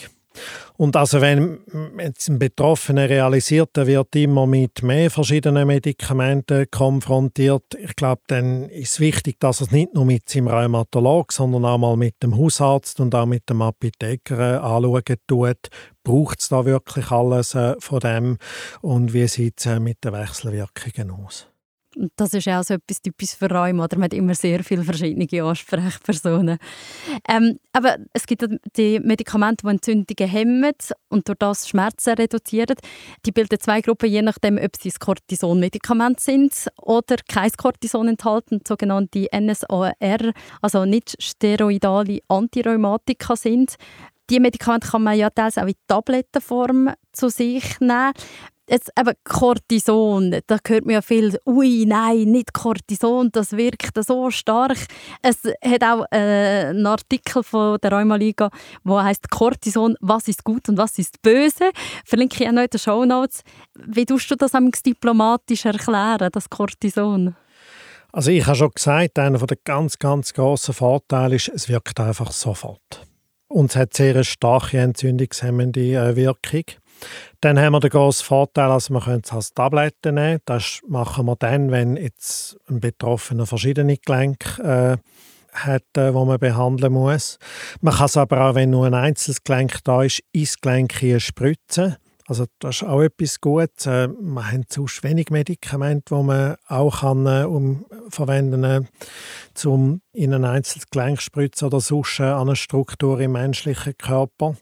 Und 0.77 0.95
also 0.95 1.21
wenn 1.21 1.59
jetzt 1.99 2.29
ein 2.29 2.39
Betroffener 2.39 3.09
realisiert, 3.09 3.77
er 3.77 3.87
wird 3.87 4.15
immer 4.17 4.47
mit 4.47 4.83
mehr 4.83 5.11
verschiedenen 5.11 5.67
Medikamenten 5.67 6.67
konfrontiert, 6.71 7.65
ich 7.79 7.97
glaube, 7.97 8.23
dann 8.29 8.69
ist 8.69 8.93
es 8.93 9.01
wichtig, 9.01 9.41
dass 9.41 9.61
er 9.61 9.67
es 9.67 9.73
nicht 9.73 9.95
nur 9.95 10.05
mit 10.05 10.29
seinem 10.29 10.49
Rheumatolog, 10.49 11.33
sondern 11.33 11.65
auch 11.65 11.79
mal 11.79 11.97
mit 11.97 12.23
dem 12.23 12.37
Hausarzt 12.37 13.01
und 13.01 13.15
auch 13.15 13.27
mit 13.27 13.49
dem 13.51 13.63
Apotheker 13.63 14.39
äh, 14.39 14.57
anschauen 14.59 15.03
tut. 15.27 15.69
Braucht 16.05 16.41
es 16.41 16.49
da 16.49 16.65
wirklich 16.65 17.11
alles 17.11 17.55
äh, 17.55 17.75
von 17.81 18.01
dem 18.01 18.39
und 18.81 19.13
wie 19.13 19.27
sieht 19.27 19.59
es 19.59 19.67
äh, 19.67 19.81
mit 19.81 20.05
den 20.05 20.13
Wechselwirkungen 20.13 21.11
aus? 21.11 21.49
Das 22.17 22.35
ist 22.35 22.49
auch 22.49 22.63
so 22.63 22.75
etwas 22.75 23.03
typisch 23.03 23.31
für 23.31 23.51
Räume, 23.51 23.83
oder? 23.83 23.97
Man 23.97 24.05
hat 24.05 24.15
immer 24.15 24.35
sehr 24.35 24.63
viele 24.63 24.85
verschiedene 24.85 25.43
Ansprechpersonen. 25.43 26.59
Ähm, 27.29 27.59
aber 27.73 27.97
es 28.13 28.27
gibt 28.27 28.45
die 28.77 29.01
Medikamente, 29.01 29.65
die 29.67 29.71
Entzündungen 29.71 30.31
hemmen 30.31 30.73
und 31.09 31.29
durch 31.29 31.39
das 31.39 31.69
Schmerzen 31.69 32.15
reduzieren. 32.15 32.77
Die 33.27 33.33
bilden 33.33 33.59
zwei 33.59 33.81
Gruppen, 33.81 34.09
je 34.09 34.23
nachdem, 34.23 34.59
ob 34.59 34.77
sie 34.77 34.91
ein 34.91 34.99
Cortison-Medikament 34.99 36.21
sind 36.21 36.69
oder 36.81 37.17
kein 37.29 37.51
Cortison 37.53 38.09
enthalten, 38.09 38.61
sogenannte 38.67 39.29
NSAR, 39.35 39.95
also 40.63 40.85
nicht 40.85 41.17
steroidale 41.23 42.21
Antirheumatika 42.29 43.37
sind. 43.37 43.77
Die 44.31 44.41
Medikamente 44.41 44.89
kann 44.89 45.03
man 45.03 45.17
ja 45.17 45.31
teils 45.31 45.59
auch 45.59 45.67
in 45.67 45.75
Tablettenform 45.87 46.91
zu 47.13 47.29
sich 47.29 47.81
nehmen 47.81 48.13
jetzt 48.69 48.91
eben 48.99 49.15
Cortison, 49.25 50.37
da 50.47 50.59
hört 50.67 50.85
man 50.85 50.95
ja 50.95 51.03
viel, 51.03 51.39
ui, 51.47 51.85
nein, 51.87 52.25
nicht 52.25 52.53
Cortison, 52.53 53.31
das 53.33 53.57
wirkt 53.57 54.05
so 54.05 54.31
stark. 54.31 54.79
Es 55.23 55.43
hat 55.65 55.83
auch 55.83 56.05
äh, 56.11 56.69
einen 56.69 56.87
Artikel 56.87 57.43
von 57.43 57.79
der 57.83 57.93
Rheumaliga, 57.93 58.51
wo 58.85 59.01
heißt 59.01 59.31
Cortison, 59.31 59.97
was 60.01 60.29
ist 60.29 60.45
gut 60.45 60.69
und 60.69 60.79
was 60.79 60.99
ist 60.99 61.21
böse. 61.23 61.71
Verlinke 62.05 62.43
ich 62.43 62.49
auch 62.49 62.53
noch 62.53 62.63
in 62.63 62.69
den 62.69 62.79
Show 62.79 63.05
Notes. 63.05 63.43
Wie 63.75 64.07
tust 64.07 64.31
du 64.31 64.37
das 64.37 64.53
diplomatisch 64.85 65.65
erklären, 65.65 66.29
das 66.33 66.49
Cortison? 66.51 67.35
Also 68.13 68.31
ich 68.31 68.47
habe 68.47 68.57
schon 68.57 68.71
gesagt, 68.71 69.19
einer 69.19 69.39
der 69.39 69.59
ganz, 69.65 69.99
ganz 69.99 70.33
grossen 70.33 70.75
Vorteile 70.75 71.37
ist, 71.37 71.49
es 71.49 71.69
wirkt 71.69 72.01
einfach 72.01 72.33
sofort. 72.33 73.07
Und 73.49 73.71
es 73.71 73.77
hat 73.77 73.95
sehr 73.95 74.15
eine 74.15 74.25
starke 74.25 74.79
entzündungshemmende 74.79 75.95
äh, 75.95 76.17
Wirkung. 76.17 76.65
Dann 77.41 77.59
haben 77.59 77.73
wir 77.73 77.81
den 77.81 77.91
grossen 77.91 78.25
Vorteil, 78.25 78.71
also 78.71 78.93
wir 78.93 79.01
können 79.01 79.23
es 79.25 79.33
als 79.33 79.55
Tabletten 79.55 80.17
nehmen. 80.17 80.41
Das 80.45 80.81
machen 80.87 81.27
wir 81.27 81.37
dann, 81.37 81.71
wenn 81.71 81.97
jetzt 81.97 82.59
ein 82.69 82.81
Betroffener 82.81 83.47
verschiedene 83.47 83.97
Gelenke 83.97 84.63
äh, 84.63 84.97
hat, 85.53 85.97
äh, 85.97 86.13
wo 86.13 86.25
man 86.25 86.39
behandeln 86.39 86.93
muss. 86.93 87.39
Man 87.81 87.95
kann 87.95 88.07
es 88.07 88.17
aber 88.17 88.45
auch, 88.45 88.55
wenn 88.55 88.71
nur 88.71 88.87
ein 88.87 88.95
einzelnes 88.95 89.43
Gelenk 89.43 89.79
da 89.85 90.03
ist, 90.03 90.23
ins 90.33 90.61
Gelenk 90.61 90.95
spritzen. 91.19 91.97
Also 92.29 92.45
das 92.59 92.77
ist 92.77 92.83
auch 92.83 93.01
etwas 93.01 93.41
Gutes. 93.41 93.87
Äh, 93.87 94.09
wir 94.09 94.53
haben 94.53 94.69
zu 94.69 94.85
wenig 95.01 95.31
Medikamente, 95.31 96.15
die 96.15 96.23
man 96.23 96.57
auch 96.69 97.01
kann, 97.01 97.27
äh, 97.27 97.45
um, 97.45 97.87
verwenden 98.11 98.63
kann, 98.63 98.89
um 99.65 100.03
in 100.13 100.35
ein 100.35 100.45
einzelnes 100.45 100.91
Gelenk 100.91 101.23
spritzen 101.23 101.69
oder 101.69 101.81
sonst 101.81 102.21
an 102.21 102.49
eine 102.49 102.57
Struktur 102.57 103.19
im 103.19 103.33
menschlichen 103.33 103.97
Körper. 103.97 104.57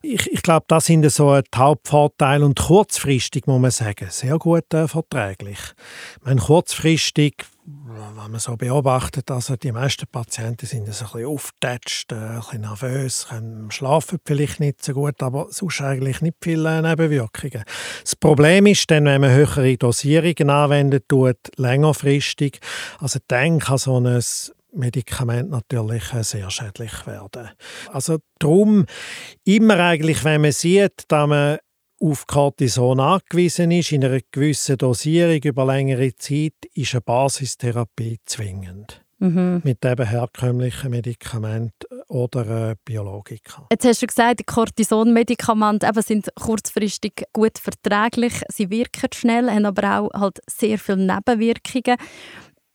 Ich, 0.00 0.26
ich 0.32 0.40
glaube, 0.40 0.64
das 0.68 0.86
sind 0.86 1.08
so 1.10 1.38
die 1.38 1.48
Hauptvorteile 1.54 2.46
und 2.46 2.58
kurzfristig 2.58 3.46
muss 3.46 3.60
man 3.60 3.70
sagen, 3.70 4.08
sehr 4.08 4.38
gut 4.38 4.72
äh, 4.72 4.88
verträglich. 4.88 5.58
Ich 6.18 6.24
meine, 6.24 6.40
kurzfristig 6.40 7.44
wenn 7.66 8.30
man 8.30 8.38
so 8.38 8.56
beobachtet, 8.56 9.30
also 9.30 9.56
die 9.56 9.72
meisten 9.72 10.06
Patienten 10.06 10.66
sind 10.66 10.82
ein 10.82 10.86
bisschen 10.86 11.26
aufgetatscht, 11.26 12.12
äh, 12.12 12.14
ein 12.14 12.38
bisschen 12.38 12.60
nervös, 12.60 13.26
schlafen 13.70 14.18
vielleicht 14.24 14.60
nicht 14.60 14.84
so 14.84 14.92
gut, 14.92 15.20
aber 15.20 15.48
sonst 15.50 15.80
eigentlich 15.80 16.20
nicht 16.20 16.36
viele 16.40 16.80
Nebenwirkungen. 16.80 17.64
Das 18.02 18.14
Problem 18.14 18.66
ist 18.66 18.88
dann, 18.90 19.06
wenn 19.06 19.20
man 19.20 19.32
höhere 19.32 19.76
Dosierungen 19.76 20.48
anwendet, 20.48 21.08
tut 21.08 21.38
längerfristig, 21.56 22.60
also 23.00 23.18
dann 23.26 23.58
kann 23.58 23.78
so 23.78 23.98
ein 23.98 24.22
Medikament 24.72 25.50
natürlich 25.50 26.12
äh, 26.12 26.22
sehr 26.22 26.50
schädlich 26.50 27.06
werden. 27.06 27.48
Also 27.92 28.18
darum 28.38 28.86
immer 29.44 29.80
eigentlich, 29.80 30.22
wenn 30.22 30.42
man 30.42 30.52
sieht, 30.52 31.04
dass 31.08 31.26
man 31.26 31.58
auf 32.00 32.26
Cortison 32.26 33.00
angewiesen 33.00 33.70
ist, 33.70 33.92
in 33.92 34.04
einer 34.04 34.20
gewissen 34.30 34.76
Dosierung 34.76 35.40
über 35.42 35.64
längere 35.64 36.14
Zeit, 36.16 36.54
ist 36.74 36.94
eine 36.94 37.00
Basistherapie 37.00 38.18
zwingend. 38.24 39.02
Mhm. 39.18 39.62
Mit 39.64 39.82
eben 39.84 40.06
herkömmlichen 40.06 40.90
Medikamenten 40.90 42.02
oder 42.08 42.70
äh, 42.70 42.76
Biologika. 42.84 43.66
Jetzt 43.70 43.86
hast 43.86 44.02
du 44.02 44.06
gesagt, 44.06 44.40
die 44.40 44.44
Cortison-Medikamente 44.44 45.90
sind 46.02 46.28
kurzfristig 46.34 47.24
gut 47.32 47.58
verträglich. 47.58 48.42
Sie 48.52 48.68
wirken 48.68 49.08
schnell, 49.14 49.50
haben 49.50 49.64
aber 49.64 50.00
auch 50.00 50.10
halt 50.12 50.40
sehr 50.46 50.78
viele 50.78 50.98
Nebenwirkungen. 50.98 51.96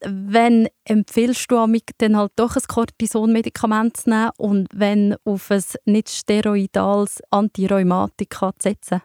Wenn 0.04 0.68
empfiehlst 0.84 1.52
du 1.52 1.64
dann 2.00 2.18
halt 2.18 2.32
doch 2.36 2.56
ein 2.56 2.64
Cortison-Medikament 2.68 3.98
zu 3.98 4.10
nehmen 4.10 4.32
und 4.38 4.68
wenn 4.74 5.16
auf 5.24 5.52
ein 5.52 5.62
nicht 5.86 6.10
steroidales 6.10 7.22
Antirheumatika 7.30 8.52
zu 8.58 8.70
setzen? 8.70 9.02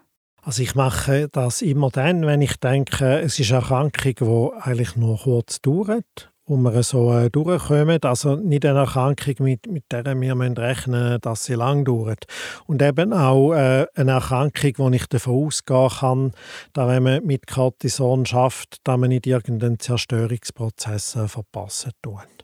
Also 0.47 0.63
ich 0.63 0.77
mache 0.77 1.29
das 1.29 1.61
immer 1.61 1.91
dann, 1.91 2.25
wenn 2.25 2.41
ich 2.41 2.57
denke, 2.59 3.19
es 3.19 3.41
ist 3.41 3.51
eine 3.51 3.63
Erkrankung, 3.63 4.15
die 4.15 4.63
eigentlich 4.63 4.95
nur 4.95 5.19
kurz 5.19 5.61
dauert 5.61 6.31
und 6.45 6.63
wir 6.63 6.85
so 6.85 7.13
äh, 7.13 7.31
durchkommen. 7.31 8.01
Also 8.03 8.37
nicht 8.37 8.65
eine 8.65 8.79
Erkrankung, 8.79 9.35
mit, 9.41 9.67
mit 9.67 9.91
der 9.91 10.05
wir 10.05 10.57
rechnen 10.57 11.03
müssen, 11.03 11.21
dass 11.23 11.47
sie 11.47 11.55
lang 11.55 11.85
dauert. 11.85 12.27
Und 12.69 12.81
eben 12.81 13.13
auch 13.13 13.55
äh, 13.55 13.87
eine 13.97 14.13
Erkrankung, 14.13 14.73
wo 14.77 14.89
ich 14.91 15.07
davon 15.09 15.47
ausgehen 15.47 15.89
kann, 15.89 16.33
dass 16.75 16.89
wenn 16.91 17.03
man 17.03 17.27
mit 17.27 17.49
Cortison 17.49 18.25
schafft, 18.25 18.77
dass 18.85 18.99
man 18.99 19.09
nicht 19.09 19.27
irgendeinen 19.27 19.81
Zerstörungsprozess 19.81 21.17
äh, 21.17 21.27
verpassen 21.27 21.91
tut. 22.03 22.36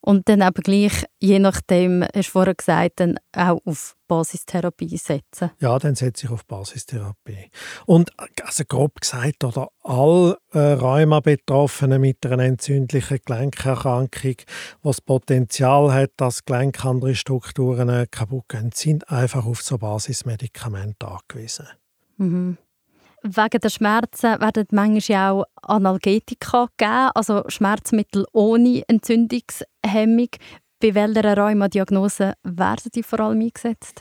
Und 0.00 0.28
dann 0.28 0.40
eben 0.40 0.62
gleich, 0.62 1.04
je 1.20 1.38
nachdem, 1.38 2.02
hast 2.02 2.28
du 2.28 2.32
vorher 2.32 2.54
gesagt, 2.54 3.00
dann 3.00 3.18
auch 3.36 3.60
auf 3.64 3.96
Basistherapie 4.06 4.96
setzen? 4.96 5.50
Ja, 5.60 5.78
dann 5.78 5.94
setze 5.96 6.26
ich 6.26 6.32
auf 6.32 6.46
Basistherapie. 6.46 7.50
Und 7.84 8.10
also 8.42 8.64
grob 8.66 9.00
gesagt, 9.00 9.44
oder 9.44 9.68
alle 9.82 10.38
äh, 10.52 10.58
Rheuma-Betroffenen 10.58 12.00
mit 12.00 12.24
einer 12.24 12.44
entzündlichen 12.44 13.18
Gelenkerkrankung, 13.24 14.08
die 14.22 14.44
das 14.82 15.00
Potenzial 15.00 15.92
hat, 15.92 16.12
dass 16.16 16.44
Gelenk 16.44 16.84
andere 16.84 17.14
Strukturen 17.14 17.88
äh, 17.88 18.06
kaputt 18.10 18.48
gehen, 18.48 18.70
sind 18.72 19.10
einfach 19.10 19.44
auf 19.44 19.62
so 19.62 19.78
Basismedikamente 19.78 21.06
angewiesen. 21.06 21.66
Mhm. 22.16 22.56
Wegen 23.22 23.60
der 23.60 23.68
Schmerzen 23.68 24.40
werden 24.40 24.66
manchmal 24.70 25.32
auch 25.32 25.44
Analgetika 25.62 26.68
gegeben, 26.76 27.10
also 27.14 27.42
Schmerzmittel 27.48 28.26
ohne 28.32 28.82
Entzündungshemmung. 28.86 30.28
Bei 30.80 30.94
welcher 30.94 31.36
Rheumadiagnose 31.36 32.34
werden 32.44 32.90
die 32.94 33.02
vor 33.02 33.18
allem 33.18 33.40
eingesetzt? 33.40 34.00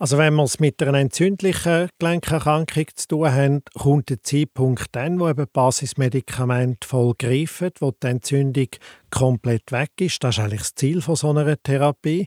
Also 0.00 0.18
wenn 0.18 0.34
wir 0.34 0.42
es 0.42 0.58
mit 0.58 0.82
einer 0.82 0.98
entzündlichen 0.98 1.88
Gelenkerkrankung 2.00 2.86
zu 2.96 3.06
tun 3.06 3.32
haben, 3.32 3.62
kommt 3.74 4.10
der 4.10 4.20
Zeitpunkt 4.24 4.88
dann, 4.96 5.20
wo 5.20 5.28
eben 5.28 5.46
Basismedikamente 5.52 6.88
voll 6.88 7.14
greifen, 7.16 7.70
wo 7.78 7.92
die 7.92 8.08
Entzündung 8.08 8.66
komplett 9.10 9.70
weg 9.70 9.92
ist. 10.00 10.24
Das 10.24 10.38
ist 10.38 10.42
eigentlich 10.42 10.62
das 10.62 10.74
Ziel 10.74 11.02
von 11.02 11.14
so 11.14 11.30
einer 11.30 11.56
Therapie. 11.62 12.26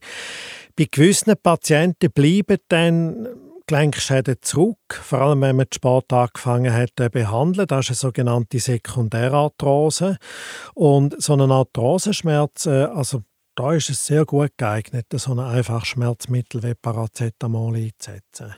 Bei 0.77 0.88
gewissen 0.89 1.34
Patienten 1.43 2.12
bleiben 2.13 2.60
dann 2.69 3.27
Gelenkschäden 3.67 4.38
zurück, 4.41 4.78
vor 4.89 5.21
allem 5.21 5.41
wenn 5.41 5.56
man 5.56 5.65
den 5.65 5.74
Sport 5.74 6.12
angefangen 6.13 6.74
hat 6.74 6.91
zu 6.97 7.10
behandeln. 7.10 7.67
Das 7.67 7.86
ist 7.86 7.89
eine 7.89 7.95
sogenannte 7.95 8.60
Sekundärarthrose. 8.60 10.17
Und 10.74 11.21
so 11.21 11.34
einen 11.34 11.52
Arthrosenschmerz, 11.52 12.65
äh, 12.65 12.86
also 12.86 13.24
da 13.56 13.74
ist 13.74 13.89
es 13.89 14.06
sehr 14.06 14.26
gut 14.26 14.52
geeignet, 14.58 15.08
so 15.13 15.34
ein 15.34 15.39
einfaches 15.39 15.89
Schmerzmittel 15.89 16.63
wie 16.63 16.74
Paracetamol 16.74 17.76
einzusetzen. 17.76 18.56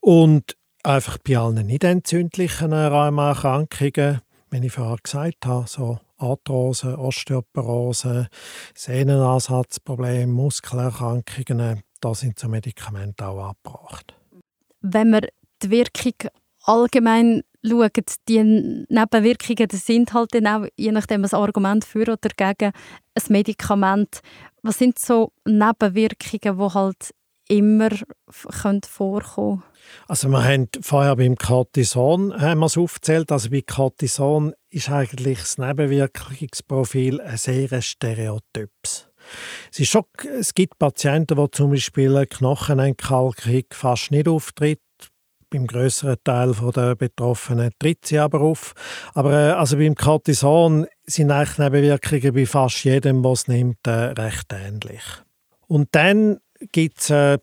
Und 0.00 0.56
einfach 0.82 1.18
bei 1.18 1.38
allen 1.38 1.66
nicht 1.66 1.84
entzündlichen 1.84 2.72
Rheumaerkrankungen, 2.72 4.20
wie 4.50 4.66
ich 4.66 4.72
vorher 4.72 4.98
gesagt 5.02 5.46
habe, 5.46 5.66
so 5.66 5.98
Arthrose, 6.24 6.98
Osteoporose, 6.98 8.28
Sehnenansatzprobleme, 8.74 10.32
Muskelerkrankungen, 10.32 11.82
da 12.00 12.14
sind 12.14 12.38
so 12.38 12.48
Medikamente 12.48 13.26
auch 13.26 13.50
abgebracht. 13.50 14.14
Wenn 14.80 15.10
man 15.10 15.26
die 15.62 15.70
Wirkung 15.70 16.30
allgemein 16.64 17.42
schaut, 17.64 18.16
die 18.28 18.42
Nebenwirkungen 18.88 19.68
das 19.68 19.86
sind 19.86 20.12
halt 20.12 20.34
dann 20.34 20.46
auch, 20.46 20.66
je 20.76 20.92
nachdem, 20.92 21.24
ein 21.24 21.32
Argument 21.32 21.84
für 21.84 22.02
oder 22.02 22.30
gegen 22.36 22.72
ein 23.14 23.22
Medikament. 23.28 24.20
Was 24.62 24.78
sind 24.78 24.98
so 24.98 25.32
Nebenwirkungen, 25.44 26.58
die 26.58 26.74
halt 26.74 27.14
immer 27.48 27.90
vorkommen 28.28 29.62
Also 30.08 30.28
wir 30.28 30.44
haben 30.44 30.68
vorher 30.80 31.16
beim 31.16 31.36
Cortison 31.36 32.32
aufgezählt. 32.32 33.30
Also 33.30 33.50
bei 33.50 33.62
Cortison 33.62 34.54
ist 34.70 34.90
eigentlich 34.90 35.40
das 35.40 35.58
Nebenwirkungsprofil 35.58 37.20
ein 37.20 37.36
sehr 37.36 37.82
stereotypes. 37.82 39.08
Es, 39.72 39.80
ist 39.80 39.90
schon, 39.90 40.04
es 40.38 40.54
gibt 40.54 40.78
Patienten, 40.78 41.36
die 41.36 41.50
zum 41.50 41.70
Beispiel 41.70 42.16
eine 42.16 42.26
Knochenentkalkung 42.26 43.64
fast 43.72 44.10
nicht 44.10 44.28
auftritt. 44.28 44.80
Beim 45.50 45.66
größeren 45.66 46.16
Teil 46.24 46.52
der 46.74 46.96
Betroffenen 46.96 47.70
tritt 47.78 48.06
sie 48.06 48.18
aber 48.18 48.40
auf. 48.40 48.74
Aber 49.14 49.32
äh, 49.32 49.52
also 49.52 49.76
beim 49.76 49.94
Cortison 49.94 50.86
sind 51.04 51.30
eigentlich 51.30 51.58
Nebenwirkungen 51.58 52.34
bei 52.34 52.46
fast 52.46 52.82
jedem, 52.84 53.22
der 53.22 53.32
es 53.32 53.46
nimmt, 53.46 53.86
äh, 53.86 53.90
recht 53.90 54.52
ähnlich. 54.52 55.02
Und 55.68 55.88
dann 55.92 56.40
gibt 56.72 57.00
es 57.00 57.10
äh, 57.10 57.38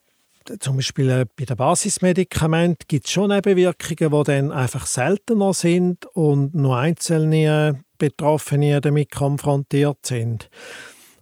zum 0.60 0.78
Beispiel 0.78 1.10
äh, 1.10 1.26
bei 1.36 1.46
den 1.46 1.58
Basismedikamenten 1.58 2.86
gibt 2.88 3.08
schon 3.08 3.30
Nebenwirkungen, 3.30 4.12
die 4.12 4.24
dann 4.24 4.52
einfach 4.52 4.86
seltener 4.86 5.54
sind 5.54 6.06
und 6.08 6.56
nur 6.56 6.78
einzelne 6.78 7.84
Betroffene 7.98 8.82
damit 8.82 9.12
konfrontiert 9.12 10.06
sind. 10.06 10.50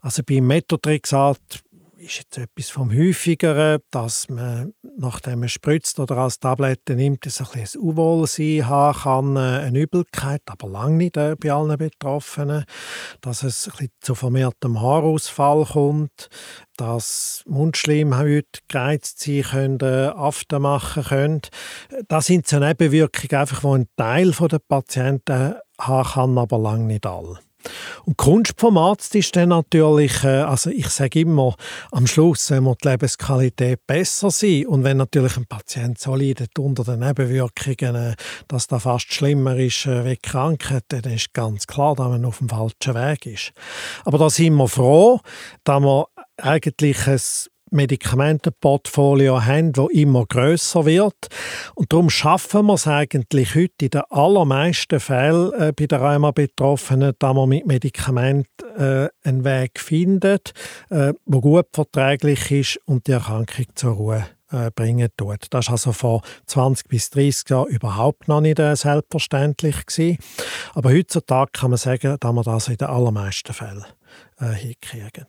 Also 0.01 0.23
beim 0.23 0.47
Methotrexat 0.47 1.39
ist 1.99 2.17
jetzt 2.17 2.37
etwas 2.37 2.69
vom 2.69 2.91
Häufigeren, 2.91 3.79
dass 3.91 4.29
man, 4.29 4.73
nachdem 4.97 5.41
man 5.41 5.49
spritzt 5.49 5.99
oder 5.99 6.17
als 6.17 6.39
Tablette 6.39 6.95
nimmt, 6.95 7.25
ein, 7.25 7.47
ein 7.53 7.81
Unwohlsein 7.81 8.67
haben 8.67 8.99
kann, 8.99 9.35
äh, 9.35 9.65
eine 9.65 9.79
Übelkeit, 9.79 10.41
aber 10.47 10.69
lange 10.69 10.95
nicht 10.95 11.17
äh, 11.17 11.35
bei 11.35 11.51
allen 11.51 11.77
Betroffenen, 11.77 12.65
dass 13.21 13.43
es 13.43 13.67
ein 13.67 13.71
bisschen 13.71 13.91
zu 14.01 14.15
vermehrtem 14.15 14.81
Haarausfall 14.81 15.65
kommt, 15.65 16.29
dass 16.77 17.43
Mundschleimhäute 17.47 18.59
gereizt 18.67 19.19
sein 19.19 19.43
können, 19.43 19.81
Aften 19.81 20.61
machen 20.61 21.03
können. 21.03 21.41
Das 22.07 22.27
sind 22.27 22.47
so 22.47 22.59
Nebenwirkungen, 22.59 23.41
einfach, 23.41 23.61
die 23.61 23.67
ein 23.67 23.87
Teil 23.97 24.31
der 24.31 24.59
Patienten 24.59 25.55
haben 25.79 26.09
kann, 26.09 26.37
aber 26.37 26.57
lange 26.57 26.85
nicht 26.85 27.05
alle. 27.05 27.39
Und 28.05 28.19
die 28.19 28.23
Kunst 28.23 28.53
vom 28.57 28.77
Arzt 28.77 29.13
ist 29.15 29.35
dann 29.35 29.49
natürlich, 29.49 30.23
äh, 30.23 30.41
also 30.41 30.69
ich 30.69 30.87
sage 30.87 31.19
immer, 31.21 31.55
am 31.91 32.07
Schluss 32.07 32.49
muss 32.51 32.77
die 32.83 32.87
Lebensqualität 32.87 33.85
besser 33.85 34.31
sein. 34.31 34.65
Und 34.67 34.83
wenn 34.83 34.97
natürlich 34.97 35.37
ein 35.37 35.45
Patient 35.45 35.99
so 35.99 36.15
leidet 36.15 36.57
unter 36.57 36.83
den 36.83 36.99
Nebenwirkungen, 36.99 37.95
äh, 37.95 38.15
dass 38.47 38.67
das 38.67 38.83
fast 38.83 39.13
schlimmer 39.13 39.57
ist 39.57 39.85
äh, 39.85 40.05
wie 40.05 40.17
Krankheit, 40.17 40.85
dann 40.89 41.03
ist 41.03 41.33
ganz 41.33 41.67
klar, 41.67 41.95
dass 41.95 42.07
man 42.07 42.25
auf 42.25 42.39
dem 42.39 42.49
falschen 42.49 42.95
Weg 42.95 43.25
ist. 43.25 43.51
Aber 44.05 44.17
da 44.17 44.29
sind 44.29 44.55
wir 44.55 44.67
froh, 44.67 45.19
dass 45.63 45.81
wir 45.81 46.07
eigentlich 46.37 47.07
ein 47.07 47.19
Medikamentenportfolio 47.71 49.45
haben, 49.45 49.73
das 49.73 49.89
immer 49.91 50.25
grösser 50.25 50.85
wird. 50.85 51.27
Und 51.75 51.91
darum 51.91 52.09
schaffen 52.09 52.65
wir 52.67 52.73
es 52.73 52.87
eigentlich 52.87 53.55
heute 53.55 53.85
in 53.85 53.89
den 53.89 54.01
allermeisten 54.09 54.99
Fällen 54.99 55.53
äh, 55.53 55.73
bei 55.75 55.87
den 55.87 55.99
Rheuma-Betroffenen, 55.99 57.13
dass 57.17 57.33
man 57.33 57.49
mit 57.49 57.65
Medikamenten 57.65 58.47
äh, 58.77 59.09
einen 59.23 59.43
Weg 59.43 59.79
findet, 59.79 60.53
äh, 60.89 61.13
der 61.25 61.41
gut 61.41 61.67
verträglich 61.73 62.51
ist 62.51 62.79
und 62.85 63.07
die 63.07 63.13
Erkrankung 63.13 63.65
zur 63.75 63.93
Ruhe 63.93 64.25
äh, 64.51 64.71
bringen 64.73 65.09
tut. 65.17 65.47
Das 65.51 65.67
war 65.67 65.73
also 65.73 65.91
vor 65.91 66.21
20 66.47 66.87
bis 66.87 67.09
30 67.11 67.49
Jahren 67.49 67.67
überhaupt 67.67 68.27
noch 68.27 68.41
nicht 68.41 68.59
äh, 68.59 68.75
selbstverständlich 68.75 69.85
gewesen. 69.85 70.17
Aber 70.73 70.91
heutzutage 70.91 71.51
kann 71.53 71.71
man 71.71 71.77
sagen, 71.77 72.17
dass 72.19 72.33
wir 72.33 72.43
das 72.43 72.67
in 72.67 72.77
den 72.77 72.87
allermeisten 72.87 73.53
Fällen 73.53 73.85
hinkriegen. 74.39 75.25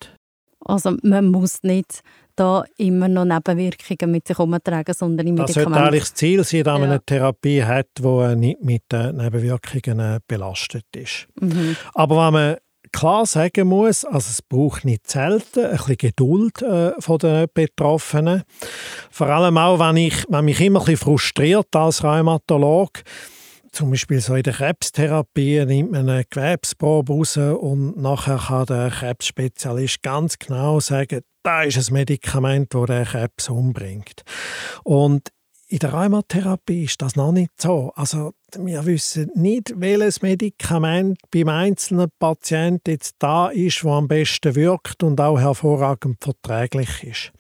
Also 0.65 0.97
man 1.03 1.31
muss 1.31 1.63
nicht 1.63 2.03
da 2.41 2.65
immer 2.79 3.09
noch 3.09 3.27
Nebenwirkungen 3.27 4.13
mit 4.13 4.27
sich 4.27 4.39
herumtragen, 4.39 4.95
sondern 4.95 5.27
im 5.27 5.37
Das 5.37 5.53
sollte 5.53 5.73
eigentlich 5.73 6.05
das 6.05 6.15
Ziel 6.15 6.43
sein, 6.43 6.65
dass 6.65 6.79
man 6.79 6.89
ja. 6.89 6.95
eine 6.95 7.05
Therapie 7.05 7.63
hat, 7.63 7.89
die 7.99 8.37
nicht 8.37 8.63
mit 8.63 8.85
Nebenwirkungen 8.91 10.21
belastet 10.27 10.87
ist. 10.97 11.29
Mhm. 11.39 11.77
Aber 11.93 12.27
wenn 12.27 12.33
man 12.33 12.57
klar 12.93 13.27
sagen 13.27 13.69
muss, 13.69 14.05
also 14.07 14.31
es 14.31 14.41
braucht 14.43 14.85
nicht 14.85 15.09
selten 15.09 15.67
ein 15.67 15.77
bisschen 15.77 15.97
Geduld 15.99 16.63
äh, 16.63 16.93
von 16.99 17.19
den 17.19 17.47
Betroffenen. 17.53 18.43
Vor 19.11 19.27
allem 19.29 19.59
auch, 19.59 19.79
wenn, 19.79 19.99
ich, 19.99 20.25
wenn 20.29 20.47
mich 20.47 20.61
immer 20.61 20.81
ein 20.81 20.87
bisschen 20.87 21.05
frustriert 21.05 21.77
als 21.77 22.03
Rheumatolog, 22.03 23.03
zum 23.73 23.91
Beispiel 23.91 24.21
so 24.21 24.35
in 24.35 24.43
der 24.43 24.55
Krebstherapie 24.55 25.65
nimmt 25.65 25.93
man 25.93 26.09
eine 26.09 26.25
Gewebsprobe 26.25 27.13
raus 27.13 27.37
und 27.37 27.97
nachher 27.97 28.39
kann 28.39 28.67
der 28.67 28.91
Krebsspezialist 28.91 30.03
ganz 30.03 30.39
genau 30.39 30.81
sagen, 30.81 31.21
da 31.43 31.63
ist 31.63 31.79
ein 31.79 31.95
Medikament, 31.95 32.75
das 32.75 32.87
den 32.87 33.05
Krebs 33.05 33.49
umbringt. 33.49 34.23
Und 34.85 35.31
in 35.69 35.79
der 35.79 35.93
Rheumatherapie 35.93 36.85
ist 36.85 37.01
das 37.01 37.15
noch 37.15 37.31
nicht 37.31 37.53
so. 37.57 37.93
Also 37.95 38.33
wir 38.59 38.85
wissen 38.87 39.31
nicht, 39.37 39.73
welches 39.77 40.21
Medikament 40.21 41.19
beim 41.31 41.49
einzelnen 41.49 42.11
Patienten 42.19 42.91
jetzt 42.91 43.15
da 43.21 43.49
ist, 43.51 43.85
wo 43.85 43.93
am 43.93 44.09
besten 44.09 44.57
wirkt 44.57 45.05
und 45.05 45.21
auch 45.21 45.39
hervorragend 45.39 46.17
verträglich 46.21 47.05
ist. 47.05 47.33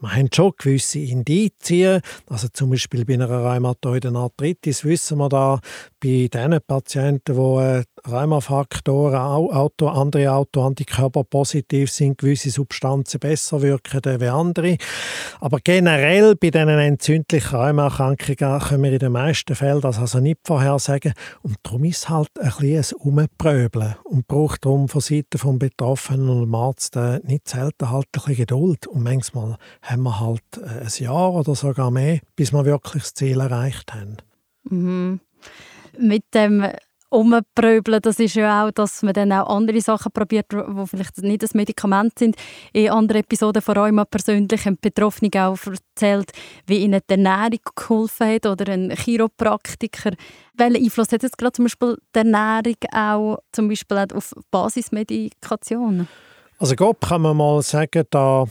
Wir 0.00 0.14
haben 0.14 0.28
schon 0.32 0.52
gewisse 0.56 0.98
Indizien, 0.98 2.00
also 2.26 2.48
zum 2.52 2.70
Beispiel 2.70 3.04
bei 3.04 3.14
einer 3.14 3.28
rheumatoiden 3.28 4.16
Arthritis 4.16 4.84
wissen 4.84 5.18
wir 5.18 5.28
da, 5.28 5.60
bei 6.00 6.28
den 6.32 6.58
Patienten, 6.66 7.34
die 7.34 7.40
äh, 7.40 7.84
Rheumafaktoren, 8.08 9.16
Auto, 9.16 9.88
andere 9.88 10.32
Autoantikörper 10.32 11.24
positiv 11.24 11.90
sind, 11.90 12.18
gewisse 12.18 12.50
Substanzen 12.50 13.18
besser 13.18 13.62
wirken 13.62 14.00
als 14.04 14.22
andere. 14.22 14.76
Aber 15.40 15.58
generell 15.62 16.36
bei 16.36 16.50
diesen 16.50 16.68
entzündlichen 16.68 17.56
Rheumaerkrankungen 17.56 18.60
können 18.60 18.82
wir 18.84 18.92
in 18.92 18.98
den 18.98 19.12
meisten 19.12 19.54
Fällen 19.54 19.80
das 19.80 19.98
also 19.98 20.20
nicht 20.20 20.40
vorhersagen. 20.44 21.14
Und 21.42 21.56
darum 21.62 21.84
ist 21.84 21.98
es 21.98 22.08
halt 22.08 22.30
ein 22.40 22.52
bisschen 22.58 22.98
Umpröbeln 22.98 23.96
und 24.04 24.26
braucht 24.26 24.64
darum 24.64 24.88
von 24.88 25.00
Seiten 25.00 25.26
des 25.32 25.58
Betroffenen 25.58 26.28
und 26.28 26.40
dem 26.42 26.54
Arzt 26.54 26.96
nicht 27.24 27.48
selten 27.48 27.90
halt 27.90 28.06
ein 28.06 28.10
bisschen 28.12 28.36
Geduld. 28.36 28.86
Und 28.86 29.02
manchmal 29.02 29.37
haben 29.82 30.02
wir 30.02 30.20
halt 30.20 30.42
äh, 30.56 30.84
ein 30.84 31.04
Jahr 31.04 31.34
oder 31.34 31.54
sogar 31.54 31.90
mehr, 31.90 32.20
bis 32.36 32.52
wir 32.52 32.64
wirklich 32.64 33.02
das 33.02 33.14
Ziel 33.14 33.40
erreicht 33.40 33.92
haben. 33.94 34.16
Mhm. 34.64 35.20
Mit 35.98 36.24
dem 36.34 36.64
umpröbeln, 37.10 38.00
das 38.02 38.18
ist 38.18 38.34
ja 38.34 38.66
auch, 38.66 38.70
dass 38.70 39.02
man 39.02 39.14
dann 39.14 39.32
auch 39.32 39.48
andere 39.48 39.80
Sachen 39.80 40.12
probiert, 40.12 40.46
die 40.52 40.86
vielleicht 40.86 41.18
nicht 41.18 41.42
das 41.42 41.54
Medikament 41.54 42.18
sind. 42.18 42.36
In 42.72 42.90
anderen 42.90 43.22
Episoden 43.22 43.62
von 43.62 43.76
Rheuma 43.76 44.04
persönlich 44.04 44.66
haben 44.66 44.78
Betroffene 44.80 45.30
auch 45.34 45.58
erzählt, 45.66 46.32
wie 46.66 46.78
ihnen 46.78 47.00
die 47.08 47.14
Ernährung 47.14 47.60
geholfen 47.74 48.34
hat 48.34 48.46
oder 48.46 48.72
ein 48.72 48.90
Chiropraktiker. 48.90 50.12
Welchen 50.54 50.84
Einfluss 50.84 51.12
hat 51.12 51.22
jetzt 51.22 51.38
gerade 51.38 51.52
zum 51.52 51.64
Beispiel 51.64 51.96
die 52.14 52.18
Ernährung 52.18 52.76
auch 52.92 53.38
zum 53.52 53.68
Beispiel 53.68 53.98
auch 53.98 54.16
auf 54.16 54.34
Basismedikationen? 54.50 56.08
Also 56.58 56.74
Gott 56.74 57.00
kann 57.00 57.22
man 57.22 57.36
mal 57.36 57.62
sagen, 57.62 58.04
da 58.10 58.44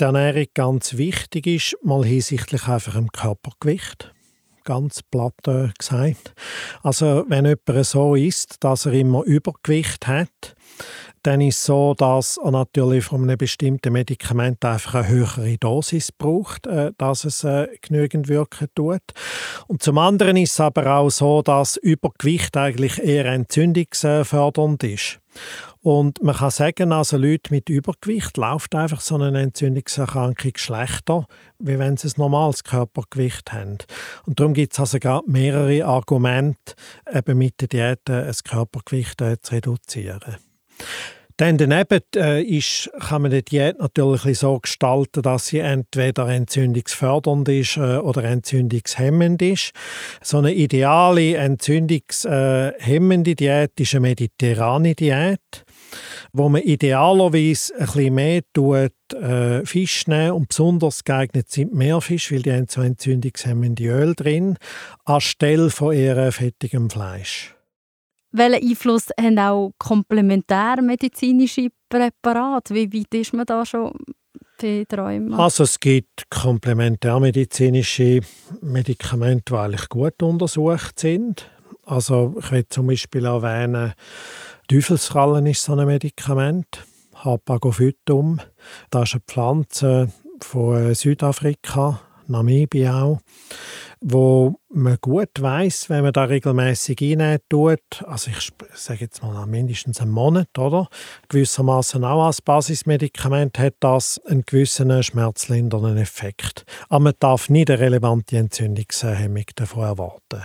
die 0.00 0.04
Ernährung 0.04 0.46
ganz 0.54 0.96
wichtig 0.96 1.46
ist, 1.46 1.76
mal 1.82 2.04
hinsichtlich 2.04 2.66
einfach 2.66 2.96
im 2.96 3.10
Körpergewicht 3.12 4.14
ganz 4.64 5.02
platt 5.02 5.34
äh, 5.46 5.68
gesagt. 5.78 6.34
Also 6.82 7.24
wenn 7.28 7.44
jemand 7.44 7.86
so 7.86 8.14
ist, 8.14 8.64
dass 8.64 8.86
er 8.86 8.94
immer 8.94 9.22
Übergewicht 9.24 10.06
hat, 10.06 10.56
dann 11.22 11.40
ist 11.40 11.58
es 11.58 11.64
so, 11.64 11.94
dass 11.94 12.38
er 12.42 12.50
natürlich 12.50 13.04
von 13.04 13.22
einem 13.22 13.38
bestimmten 13.38 13.92
Medikament 13.92 14.62
einfach 14.64 14.94
eine 14.94 15.08
höhere 15.08 15.56
Dosis 15.58 16.12
braucht, 16.12 16.66
äh, 16.66 16.92
dass 16.98 17.24
es 17.24 17.44
äh, 17.44 17.68
genügend 17.80 18.28
wirken 18.28 18.68
tut. 18.74 19.02
Und 19.66 19.82
zum 19.82 19.98
anderen 19.98 20.36
ist 20.36 20.52
es 20.52 20.60
aber 20.60 20.96
auch 20.96 21.10
so, 21.10 21.42
dass 21.42 21.76
Übergewicht 21.76 22.56
eigentlich 22.56 22.98
eher 22.98 23.26
entzündungsfördernd 23.26 24.82
ist. 24.84 25.20
Und 25.84 26.22
man 26.22 26.34
kann 26.34 26.50
sagen, 26.50 26.92
also 26.92 27.18
Leute 27.18 27.52
mit 27.52 27.68
Übergewicht 27.68 28.38
läuft 28.38 28.74
einfach 28.74 29.02
so 29.02 29.16
eine 29.16 29.38
Entzündungserkrankung 29.38 30.52
schlechter, 30.56 31.26
wie 31.58 31.78
wenn 31.78 31.98
sie 31.98 32.08
ein 32.08 32.14
normales 32.16 32.64
Körpergewicht 32.64 33.52
haben. 33.52 33.76
Und 34.24 34.40
darum 34.40 34.54
gibt 34.54 34.72
es 34.72 34.80
also 34.80 34.98
gerade 34.98 35.30
mehrere 35.30 35.84
Argumente, 35.84 36.72
eben 37.12 37.36
mit 37.36 37.60
der 37.60 37.68
Diät 37.68 38.00
das 38.06 38.44
Körpergewicht 38.44 39.20
äh, 39.20 39.38
zu 39.42 39.56
reduzieren. 39.56 40.36
Dann 41.36 41.58
daneben 41.58 42.00
äh, 42.14 42.42
ist, 42.42 42.90
kann 43.00 43.22
man 43.22 43.32
die 43.32 43.44
Diät 43.44 43.78
natürlich 43.78 44.38
so 44.38 44.60
gestalten, 44.60 45.20
dass 45.20 45.48
sie 45.48 45.58
entweder 45.58 46.28
entzündungsfördernd 46.28 47.48
ist 47.48 47.76
äh, 47.76 47.96
oder 47.96 48.22
entzündungshemmend 48.24 49.42
ist. 49.42 49.72
So 50.22 50.38
eine 50.38 50.54
ideale 50.54 51.34
entzündungshemmende 51.34 53.34
Diät 53.34 53.80
ist 53.80 53.94
eine 53.94 54.00
mediterrane 54.00 54.94
Diät, 54.94 55.63
wo 56.32 56.48
man 56.48 56.62
idealerweise 56.62 57.74
ein 57.74 57.86
bisschen 57.86 58.14
mehr 58.14 58.42
tut, 58.52 58.92
äh, 59.12 59.64
Fisch 59.64 60.06
nehmen 60.06 60.32
und 60.32 60.48
besonders 60.48 61.04
geeignet 61.04 61.50
sind 61.50 61.74
Meerfisch, 61.74 62.32
weil 62.32 62.42
die 62.42 62.52
haben 62.52 62.66
so 62.68 62.80
entzündungshemmende 62.80 63.84
Öl 63.84 64.14
drin, 64.14 64.56
anstelle 65.04 65.70
von 65.70 65.94
eher 65.94 66.32
fettigem 66.32 66.90
Fleisch. 66.90 67.54
Welchen 68.32 68.68
Einfluss 68.68 69.10
haben 69.20 69.38
auch 69.38 69.70
komplementärmedizinische 69.78 71.68
Präparate? 71.88 72.74
Wie 72.74 72.92
weit 72.92 73.14
ist 73.14 73.32
man 73.32 73.46
da 73.46 73.64
schon? 73.64 73.92
Also 75.32 75.64
es 75.64 75.80
gibt 75.80 76.30
komplementärmedizinische 76.30 78.20
Medikamente, 78.60 79.52
die 79.52 79.58
eigentlich 79.58 79.88
gut 79.88 80.22
untersucht 80.22 80.98
sind. 81.00 81.50
Also 81.84 82.34
ich 82.38 82.50
will 82.50 82.66
zum 82.68 82.86
Beispiel 82.86 83.24
erwähnen, 83.24 83.92
Teufelskrallen 84.68 85.46
ist 85.46 85.64
so 85.64 85.74
ein 85.74 85.86
Medikament, 85.86 86.84
Hapagophytum. 87.14 88.40
Das 88.90 89.10
ist 89.10 89.14
eine 89.14 89.22
Pflanze 89.26 90.12
von 90.40 90.94
Südafrika, 90.94 92.00
Namibia 92.26 93.02
auch 93.02 93.20
wo 94.06 94.60
man 94.68 94.98
gut 95.00 95.30
weiß, 95.40 95.88
wenn 95.88 96.02
man 96.02 96.12
da 96.12 96.24
regelmäßig 96.24 96.98
rein 97.00 97.38
tut, 97.48 97.80
also 98.06 98.30
ich 98.30 98.50
sage 98.74 99.00
jetzt 99.00 99.22
mal 99.22 99.46
mindestens 99.46 99.98
einen 99.98 100.10
Monat, 100.10 100.58
oder? 100.58 100.88
Gewissermaßen 101.30 102.04
auch 102.04 102.26
als 102.26 102.42
Basismedikament 102.42 103.58
hat 103.58 103.76
das 103.80 104.20
einen 104.26 104.42
gewissen 104.42 105.02
schmerzlindernden 105.02 105.96
Effekt. 105.96 106.66
Aber 106.90 107.00
man 107.00 107.14
darf 107.18 107.48
nicht 107.48 107.70
eine 107.70 107.80
relevante 107.80 108.36
Entzündungshemmung 108.36 109.46
davon 109.54 109.84
erwarten. 109.84 110.44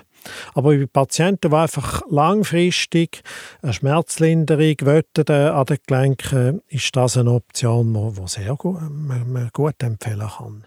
Aber 0.53 0.75
bei 0.75 0.86
Patienten, 0.86 1.51
die 1.51 1.55
einfach 1.55 2.01
langfristig 2.10 3.21
eine 3.62 3.73
Schmerzlinderung 3.73 4.75
wollen, 4.82 5.51
an 5.51 5.65
den 5.65 5.77
Gelenken, 5.88 6.62
ist 6.67 6.95
das 6.95 7.17
eine 7.17 7.32
Option, 7.32 7.93
die 7.93 8.27
sehr 8.27 8.55
gut, 8.55 8.82
man, 8.89 9.32
man 9.32 9.49
gut 9.53 9.82
empfehlen 9.82 10.29
kann. 10.38 10.65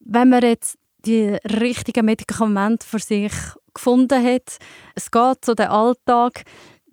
Wenn 0.00 0.28
man 0.30 0.42
jetzt 0.42 0.78
die 1.04 1.36
richtigen 1.44 2.06
Medikamente 2.06 2.86
für 2.86 2.98
sich 2.98 3.32
gefunden 3.78 4.22
hat. 4.24 4.58
Es 4.94 5.10
geht 5.10 5.44
zu 5.44 5.54
den 5.54 5.68
Alltag. 5.68 6.42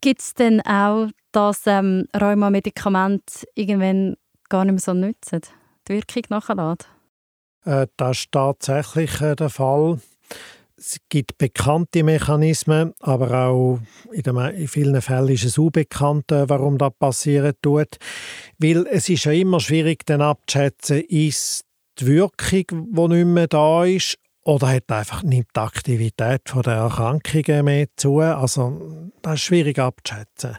Gibt 0.01 0.21
es 0.21 0.33
denn 0.33 0.61
auch, 0.61 1.09
dass 1.31 1.61
ähm, 1.65 2.07
Rheuma-Medikamente 2.15 3.45
irgendwann 3.55 4.15
gar 4.49 4.63
nicht 4.65 4.73
mehr 4.73 4.79
so 4.79 4.93
nützen, 4.93 5.41
die 5.87 5.93
Wirkung 5.93 6.23
nachlässt? 6.29 6.87
Äh, 7.65 7.87
das 7.97 8.19
ist 8.19 8.31
tatsächlich 8.31 9.19
äh, 9.21 9.35
der 9.35 9.49
Fall. 9.49 9.99
Es 10.77 10.97
gibt 11.07 11.37
bekannte 11.37 12.03
Mechanismen, 12.03 12.93
aber 12.99 13.47
auch 13.47 13.79
in, 14.11 14.67
vielen 14.67 15.01
Fällen 15.01 15.29
ist 15.29 15.45
es 15.45 15.57
unbekannt, 15.57 16.31
äh, 16.33 16.49
warum 16.49 16.77
das 16.77 16.91
passieren 16.99 17.53
tut. 17.61 17.97
Weil 18.57 18.85
es 18.87 19.07
ist 19.07 19.23
ja 19.23 19.31
immer 19.31 19.61
schwierig, 19.61 20.05
dann 20.05 20.21
abzuschätzen, 20.21 21.01
ist 21.01 21.63
die 21.99 22.07
Wirkung, 22.07 22.91
die 22.91 23.07
nicht 23.07 23.25
mehr 23.25 23.47
da 23.47 23.85
ist, 23.85 24.17
oder 24.45 24.69
hat 24.69 24.91
einfach 24.91 25.23
nimmt 25.23 25.47
die 25.55 25.59
Aktivität 25.59 26.41
der 26.53 26.73
Erkrankungen 26.73 27.65
mehr 27.65 27.87
zu. 27.95 28.19
Also 28.19 29.11
das 29.23 29.35
ist 29.35 29.41
schwierig 29.41 29.79
abzuschätzen. 29.79 30.57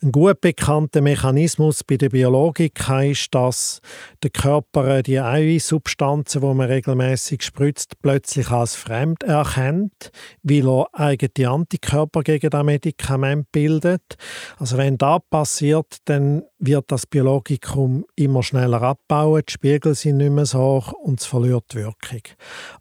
Ein 0.00 0.12
gut 0.12 0.40
bekannter 0.40 1.00
Mechanismus 1.00 1.82
bei 1.82 1.96
der 1.96 2.10
Biologik 2.10 2.80
ist, 3.02 3.34
dass 3.34 3.80
der 4.22 4.30
Körper 4.30 5.02
die 5.02 5.18
Eiweißsubstanzen, 5.18 6.40
die 6.40 6.46
man 6.46 6.68
regelmäßig 6.68 7.42
spritzt, 7.42 8.00
plötzlich 8.00 8.48
als 8.50 8.76
fremd 8.76 9.24
erkennt, 9.24 10.12
weil 10.44 10.68
er 10.68 10.86
eigene 10.92 11.50
Antikörper 11.50 12.22
gegen 12.22 12.50
das 12.50 12.64
Medikament 12.64 13.50
bildet. 13.50 14.16
Also 14.58 14.78
wenn 14.78 14.98
das 14.98 15.20
passiert, 15.30 15.96
dann 16.04 16.44
wird 16.58 16.92
das 16.92 17.06
Biologikum 17.06 18.06
immer 18.14 18.42
schneller 18.44 18.82
abbauen, 18.82 19.42
die 19.46 19.52
Spiegel 19.52 19.94
sind 19.96 20.18
nicht 20.18 20.30
mehr 20.30 20.46
so 20.46 20.58
hoch 20.58 20.92
und 20.92 21.20
es 21.20 21.26
verliert 21.26 21.64
die 21.72 21.78
Wirkung. 21.78 22.22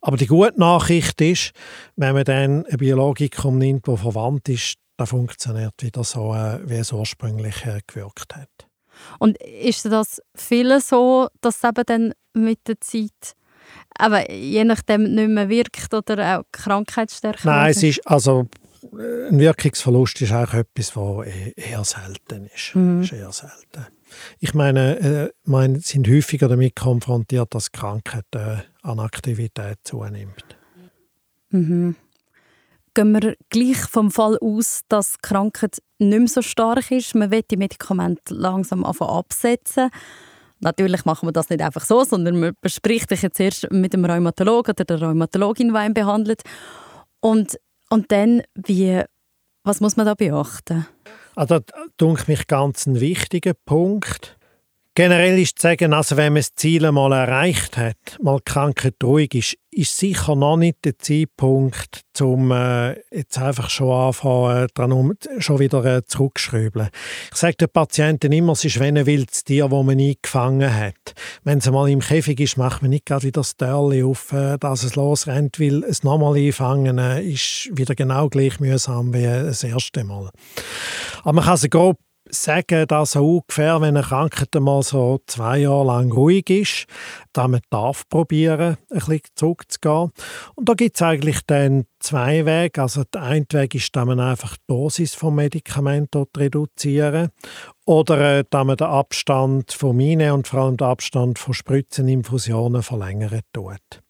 Aber 0.01 0.17
die 0.17 0.27
gute 0.35 0.59
Nachricht 0.59 1.21
ist, 1.21 1.51
wenn 1.95 2.13
man 2.13 2.23
dann 2.23 2.65
ein 2.65 2.77
Biologikum 2.77 3.57
nimmt, 3.57 3.87
das 3.87 4.01
verwandt 4.01 4.49
ist, 4.49 4.75
dann 4.97 5.07
funktioniert 5.07 5.73
wieder 5.81 6.03
so, 6.03 6.33
äh, 6.33 6.59
wie 6.67 6.75
es 6.75 6.91
ursprünglich 6.91 7.55
gewirkt 7.87 8.35
hat. 8.35 8.49
Und 9.19 9.37
ist 9.41 9.85
das 9.85 10.21
viele 10.35 10.79
so, 10.79 11.27
dass 11.41 11.57
es 11.57 11.63
eben 11.63 11.83
dann 11.85 12.13
mit 12.33 12.59
der 12.67 12.79
Zeit 12.79 13.35
aber 13.97 14.31
je 14.31 14.63
nachdem 14.63 15.15
nicht 15.15 15.29
mehr 15.29 15.49
wirkt 15.49 15.93
oder 15.93 16.39
auch 16.39 16.43
krankheitsstärker? 16.51 17.39
Nein, 17.43 17.71
es 17.71 17.83
ist 17.83 18.05
also 18.07 18.47
ein 18.93 19.39
Wirkungsverlust 19.39 20.21
ist 20.21 20.31
auch 20.31 20.53
etwas, 20.53 20.95
was 20.95 21.27
eher 21.55 21.83
selten 21.83 22.49
ist. 22.53 22.75
Mhm. 22.75 23.01
ist 23.01 23.13
eher 23.13 23.31
selten. 23.31 23.87
Ich 24.39 24.53
meine, 24.53 24.99
äh, 24.99 25.29
meine, 25.43 25.79
sind 25.79 26.07
häufiger 26.07 26.47
damit 26.47 26.75
konfrontiert, 26.75 27.53
dass 27.53 27.71
Krankheit 27.71 28.25
äh, 28.33 28.57
an 28.81 28.99
Aktivität 28.99 29.77
zunimmt. 29.83 30.57
Mhm. 31.49 31.95
Gehen 32.93 33.11
wir 33.11 33.35
gleich 33.49 33.77
vom 33.77 34.09
Fall 34.09 34.37
aus, 34.39 34.81
dass 34.87 35.19
Krankheit 35.21 35.79
nicht 35.99 36.17
mehr 36.17 36.27
so 36.27 36.41
stark 36.41 36.91
ist. 36.91 37.15
Man 37.15 37.31
will 37.31 37.43
die 37.49 37.57
Medikamente 37.57 38.33
langsam 38.33 38.85
absetzen. 38.85 39.89
Natürlich 40.61 41.03
machen 41.03 41.27
wir 41.27 41.33
das 41.33 41.49
nicht 41.49 41.61
einfach 41.61 41.83
so, 41.83 42.05
sondern 42.05 42.39
man 42.39 42.53
bespricht 42.61 43.09
sich 43.09 43.21
jetzt 43.21 43.39
erst 43.39 43.69
mit 43.71 43.93
dem 43.93 44.05
Rheumatologen 44.05 44.71
oder 44.71 44.85
der 44.85 45.01
Rheumatologin, 45.01 45.73
die 45.73 45.85
ihn 45.85 45.93
behandelt. 45.93 46.41
Und 47.19 47.57
und 47.89 48.11
dann, 48.11 48.41
wie, 48.55 49.03
was 49.63 49.79
muss 49.79 49.95
man 49.95 50.05
da 50.05 50.15
beachten? 50.15 50.87
Also, 51.35 51.59
das 51.97 52.19
ist 52.19 52.27
mich 52.27 52.47
ganz 52.47 52.85
ein 52.85 52.99
wichtiger 52.99 53.53
Punkt. 53.53 54.37
Generell 54.97 55.37
ist 55.39 55.59
zu 55.59 55.67
sagen, 55.67 55.91
also 55.91 56.15
wenn 56.15 56.31
man 56.31 56.39
das 56.39 56.55
Ziel 56.55 56.85
einmal 56.85 57.11
erreicht 57.11 57.75
hat, 57.75 57.97
mal 58.21 58.39
Krankheit 58.45 58.95
ruhig 59.03 59.35
ist, 59.35 59.57
ist 59.69 59.97
sicher 59.97 60.37
noch 60.37 60.55
nicht 60.55 60.85
der 60.85 60.97
Zeitpunkt, 60.97 62.05
um 62.21 62.49
äh, 62.53 62.93
jetzt 63.11 63.37
einfach 63.37 63.69
schon 63.69 63.91
anfangen, 63.91 64.67
dran 64.73 64.93
um, 64.93 65.13
schon 65.39 65.59
wieder 65.59 65.83
äh, 65.83 66.05
zurückschrauben. 66.05 66.87
Ich 67.29 67.37
sage 67.37 67.57
den 67.57 67.67
Patienten 67.67 68.31
immer, 68.31 68.53
es 68.53 68.63
ist 68.63 68.79
wie 68.79 68.85
ein 68.85 69.05
wildes 69.05 69.43
Tier, 69.43 69.67
das 69.67 69.83
man 69.83 69.97
nie 69.97 70.17
gefangen 70.21 70.73
hat. 70.73 71.13
Wenn 71.43 71.57
es 71.57 71.69
mal 71.69 71.89
im 71.89 71.99
Käfig 71.99 72.39
ist, 72.39 72.55
macht 72.55 72.81
man 72.81 72.91
nicht 72.91 73.05
gerade 73.05 73.23
wieder 73.23 73.41
das 73.41 73.57
Törli 73.57 74.01
auf, 74.01 74.31
äh, 74.31 74.57
dass 74.57 74.83
es 74.83 74.95
losrennt, 74.95 75.59
weil 75.59 75.83
es 75.83 76.03
nochmal 76.03 76.37
einfangen 76.37 76.99
äh, 76.99 77.21
ist 77.21 77.69
wieder 77.73 77.95
genau 77.95 78.29
gleich 78.29 78.61
mühsam 78.61 79.13
wie 79.13 79.23
das 79.23 79.61
erste 79.61 80.05
Mal. 80.05 80.29
Aber 81.23 81.33
man 81.33 81.43
kann 81.43 81.55
es 81.55 81.69
grob 81.69 81.97
sagen, 82.29 82.87
dass 82.87 83.15
ungefähr, 83.15 83.81
wenn 83.81 83.97
eine 83.97 84.05
Krankheit 84.05 84.53
mal 84.55 84.83
so 84.83 85.19
zwei 85.27 85.59
Jahre 85.59 85.85
lang 85.85 86.11
ruhig 86.11 86.49
ist, 86.49 86.85
dass 87.33 87.47
man 87.47 87.61
darf 87.69 88.07
probieren, 88.09 88.77
ein 88.89 88.99
bisschen 88.99 89.21
zurückzugehen. 89.35 90.11
Und 90.55 90.69
da 90.69 90.73
gibt 90.73 90.95
es 90.95 91.01
eigentlich 91.01 91.41
dann 91.45 91.85
zwei 91.99 92.45
Wege. 92.45 92.81
Also 92.81 93.03
der 93.03 93.23
eine 93.23 93.45
Weg 93.51 93.75
ist, 93.75 93.95
dass 93.95 94.05
man 94.05 94.19
einfach 94.19 94.57
die 94.57 94.63
Dosis 94.67 95.15
vom 95.15 95.35
Medikament 95.35 96.09
reduzieren 96.37 97.29
oder 97.85 98.39
äh, 98.39 98.43
dass 98.49 98.65
man 98.65 98.77
den 98.77 98.87
Abstand 98.87 99.71
von 99.71 99.95
Mine 99.95 100.33
und 100.33 100.47
vor 100.47 100.61
allem 100.61 100.77
den 100.77 100.87
Abstand 100.87 101.39
von 101.39 101.53
Spritzeninfusionen 101.53 102.83
verlängern 102.83 103.41
tut. 103.53 104.04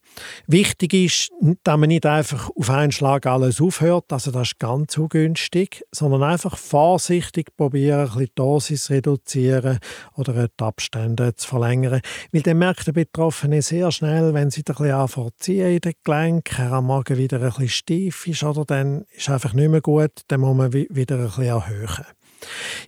Wichtig 0.47 0.93
ist, 0.93 1.31
dass 1.63 1.77
man 1.77 1.89
nicht 1.89 2.05
einfach 2.05 2.49
auf 2.55 2.69
einen 2.69 2.91
Schlag 2.91 3.25
alles 3.25 3.61
aufhört, 3.61 4.11
also 4.11 4.31
das 4.31 4.49
ist 4.49 4.59
ganz 4.59 4.97
ungünstig, 4.97 5.83
sondern 5.91 6.23
einfach 6.23 6.57
vorsichtig 6.57 7.55
probieren, 7.55 7.99
ein 7.99 8.05
bisschen 8.05 8.25
die 8.25 8.35
Dosis 8.35 8.83
zu 8.85 8.93
reduzieren 8.93 9.79
oder 10.15 10.47
die 10.47 10.63
Abstände 10.63 11.35
zu 11.35 11.47
verlängern. 11.47 12.01
Weil 12.31 12.41
dann 12.41 12.57
merkt 12.57 12.87
der 12.87 12.93
Betroffene 12.93 13.61
sehr 13.61 13.91
schnell, 13.91 14.33
wenn 14.33 14.51
sie 14.51 14.61
ein 14.61 14.65
bisschen 14.65 14.91
anfangen 14.91 15.31
in 15.45 15.79
den 15.79 15.93
Gelenken, 16.03 16.71
am 16.71 16.85
Morgen 16.85 17.17
wieder 17.17 17.37
ein 17.41 17.49
bisschen 17.49 17.69
steif 17.69 18.27
ist, 18.27 18.43
oder 18.43 18.65
dann 18.65 19.01
ist 19.15 19.23
es 19.23 19.29
einfach 19.29 19.53
nicht 19.53 19.69
mehr 19.69 19.81
gut, 19.81 20.21
dann 20.27 20.41
muss 20.41 20.55
man 20.55 20.73
wieder 20.73 21.17
ein 21.17 21.25
bisschen 21.25 21.43
erhöhen. 21.43 22.05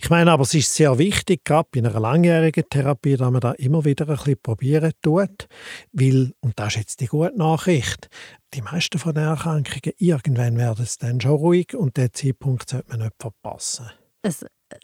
Ich 0.02 0.10
meine 0.10 0.32
aber, 0.32 0.44
es 0.44 0.54
ist 0.54 0.74
sehr 0.74 0.98
wichtig, 0.98 1.44
gerade 1.44 1.70
bei 1.72 1.80
einer 1.80 2.00
langjährigen 2.00 2.64
Therapie, 2.70 3.18
dass 3.18 3.32
man 3.32 3.42
da 3.42 3.52
immer 3.54 3.86
wieder 3.86 4.08
ein 4.08 4.16
bisschen 4.16 4.42
probieren 4.42 4.94
tut, 5.02 5.48
weil, 5.92 6.34
und 6.40 6.60
das 6.60 6.70
ist 6.70 6.76
jetzt 6.78 7.00
die 7.02 7.08
gute 7.08 7.38
Nachricht, 7.38 8.10
die 8.54 8.62
meisten 8.62 9.00
von 9.00 9.14
den 9.14 9.26
Erkrankungen, 9.26 9.94
irgendwann 9.98 10.58
werden 10.58 10.84
es 10.84 10.98
dann 10.98 11.20
schon 11.22 11.32
ruhig 11.32 11.76
und 11.76 11.98
den 11.98 12.14
Zeitpunkt 12.14 12.70
sollte 12.70 12.90
man 12.90 13.00
nicht 13.00 13.16
verpassen. 13.20 13.90
Ein 14.24 14.34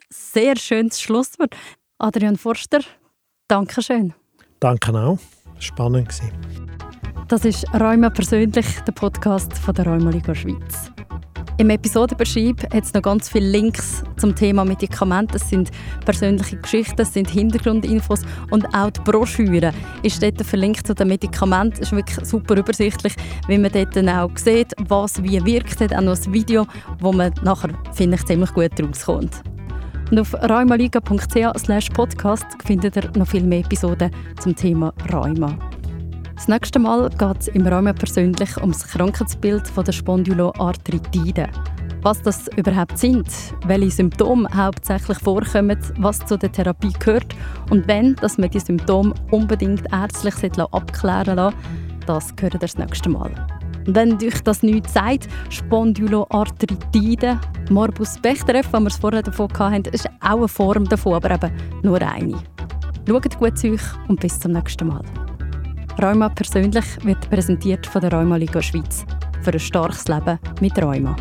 sehr 0.09 0.55
schönes 0.57 1.01
Schlusswort. 1.01 1.55
Adrian 1.97 2.37
Forster, 2.37 2.81
danke 3.47 3.81
schön. 3.81 4.13
Danke 4.59 4.93
auch. 4.93 5.19
Spannend 5.59 6.09
gewesen. 6.09 6.31
Das 7.33 7.45
ist 7.45 7.65
Räume 7.73 8.11
persönlich, 8.11 8.67
der 8.85 8.91
Podcast 8.91 9.57
von 9.57 9.73
der 9.73 9.87
Räumeliga 9.87 10.35
Schweiz. 10.35 10.91
Im 11.57 11.71
Episodenbeschreib 11.71 12.71
hat 12.71 12.83
es 12.83 12.93
noch 12.93 13.01
ganz 13.01 13.27
viele 13.27 13.49
Links 13.49 14.03
zum 14.17 14.35
Thema 14.35 14.63
Medikamente. 14.63 15.37
Es 15.37 15.49
sind 15.49 15.71
persönliche 16.05 16.57
Geschichten, 16.57 17.01
es 17.01 17.11
sind 17.11 17.27
Hintergrundinfos 17.31 18.21
und 18.51 18.67
auch 18.75 18.91
die 18.91 18.99
Broschüre 18.99 19.71
ist 20.03 20.21
dort 20.21 20.43
verlinkt 20.43 20.85
zu 20.85 20.93
den 20.93 21.07
Medikamenten. 21.07 21.81
Es 21.81 21.91
ist 21.91 21.95
wirklich 21.95 22.23
super 22.23 22.55
übersichtlich, 22.55 23.15
wie 23.47 23.57
man 23.57 23.71
dort 23.71 23.95
dann 23.95 24.09
auch 24.09 24.37
sieht, 24.37 24.71
was 24.87 25.23
wie 25.23 25.43
wirkt. 25.43 25.81
Es 25.81 25.91
auch 25.91 26.01
noch 26.01 26.15
ein 26.15 26.33
Video, 26.35 26.67
wo 26.99 27.11
man 27.11 27.33
nachher, 27.41 27.71
finde 27.93 28.17
ich, 28.17 28.25
ziemlich 28.25 28.53
gut 28.53 28.79
rauskommt. 28.79 29.41
Und 30.11 30.19
auf 30.19 30.35
rheumaliga.ch 30.35 31.93
podcast 31.95 32.45
findet 32.63 32.95
ihr 32.95 33.09
noch 33.17 33.27
viel 33.27 33.43
mehr 33.43 33.61
Episoden 33.61 34.11
zum 34.39 34.55
Thema 34.55 34.93
Rheuma. 35.11 35.57
Das 36.35 36.47
nächste 36.47 36.79
Mal 36.79 37.09
geht 37.09 37.39
es 37.39 37.47
im 37.49 37.65
Rahmen 37.65 37.95
persönlich 37.95 38.57
um 38.61 38.71
das 38.71 38.87
Krankheitsbild 38.87 39.63
der 39.75 39.91
Spondyloarthritide. 39.91 41.47
Was 42.01 42.21
das 42.21 42.49
überhaupt 42.57 42.97
sind, 42.97 43.27
welche 43.65 43.91
Symptome 43.91 44.49
hauptsächlich 44.53 45.19
vorkommen, 45.19 45.77
was 45.99 46.19
zu 46.25 46.37
der 46.37 46.51
Therapie 46.51 46.91
gehört 46.99 47.33
und 47.69 47.87
wenn 47.87 48.15
dass 48.15 48.37
man 48.37 48.49
die 48.49 48.59
Symptome 48.59 49.13
unbedingt 49.31 49.83
ärztlich 49.91 50.35
abklären 50.59 51.37
lassen 51.37 51.57
das 52.05 52.35
gehört 52.35 52.61
das 52.61 52.77
nächste 52.77 53.09
Mal. 53.09 53.31
Und 53.85 53.95
wenn 53.95 54.15
euch 54.15 54.41
das 54.43 54.63
nichts 54.63 54.93
sagt, 54.93 55.27
Spondyloarthritide, 55.49 57.39
Morbus 57.69 58.19
Bechterew, 58.19 58.63
wie 58.71 58.79
wir 58.79 58.87
es 58.87 58.97
vorher 58.97 59.23
davon 59.23 59.49
hatten, 59.57 59.93
ist 59.93 60.09
auch 60.21 60.37
eine 60.37 60.47
Form 60.47 60.85
davon, 60.85 61.13
aber 61.13 61.33
eben 61.33 61.51
nur 61.83 62.01
eine. 62.01 62.37
Schaut 63.07 63.37
gut 63.37 63.57
zu 63.57 63.71
euch 63.71 63.81
und 64.07 64.19
bis 64.19 64.39
zum 64.39 64.53
nächsten 64.53 64.87
Mal. 64.87 65.22
Rheuma 66.01 66.29
persönlich 66.29 66.85
wird 67.03 67.29
präsentiert 67.29 67.85
von 67.85 68.01
der 68.01 68.11
Rheuma 68.11 68.37
Liga 68.37 68.61
Schweiz 68.61 69.05
für 69.43 69.51
ein 69.51 69.59
starkes 69.59 70.07
Leben 70.07 70.39
mit 70.59 70.77
Rheuma. 70.81 71.15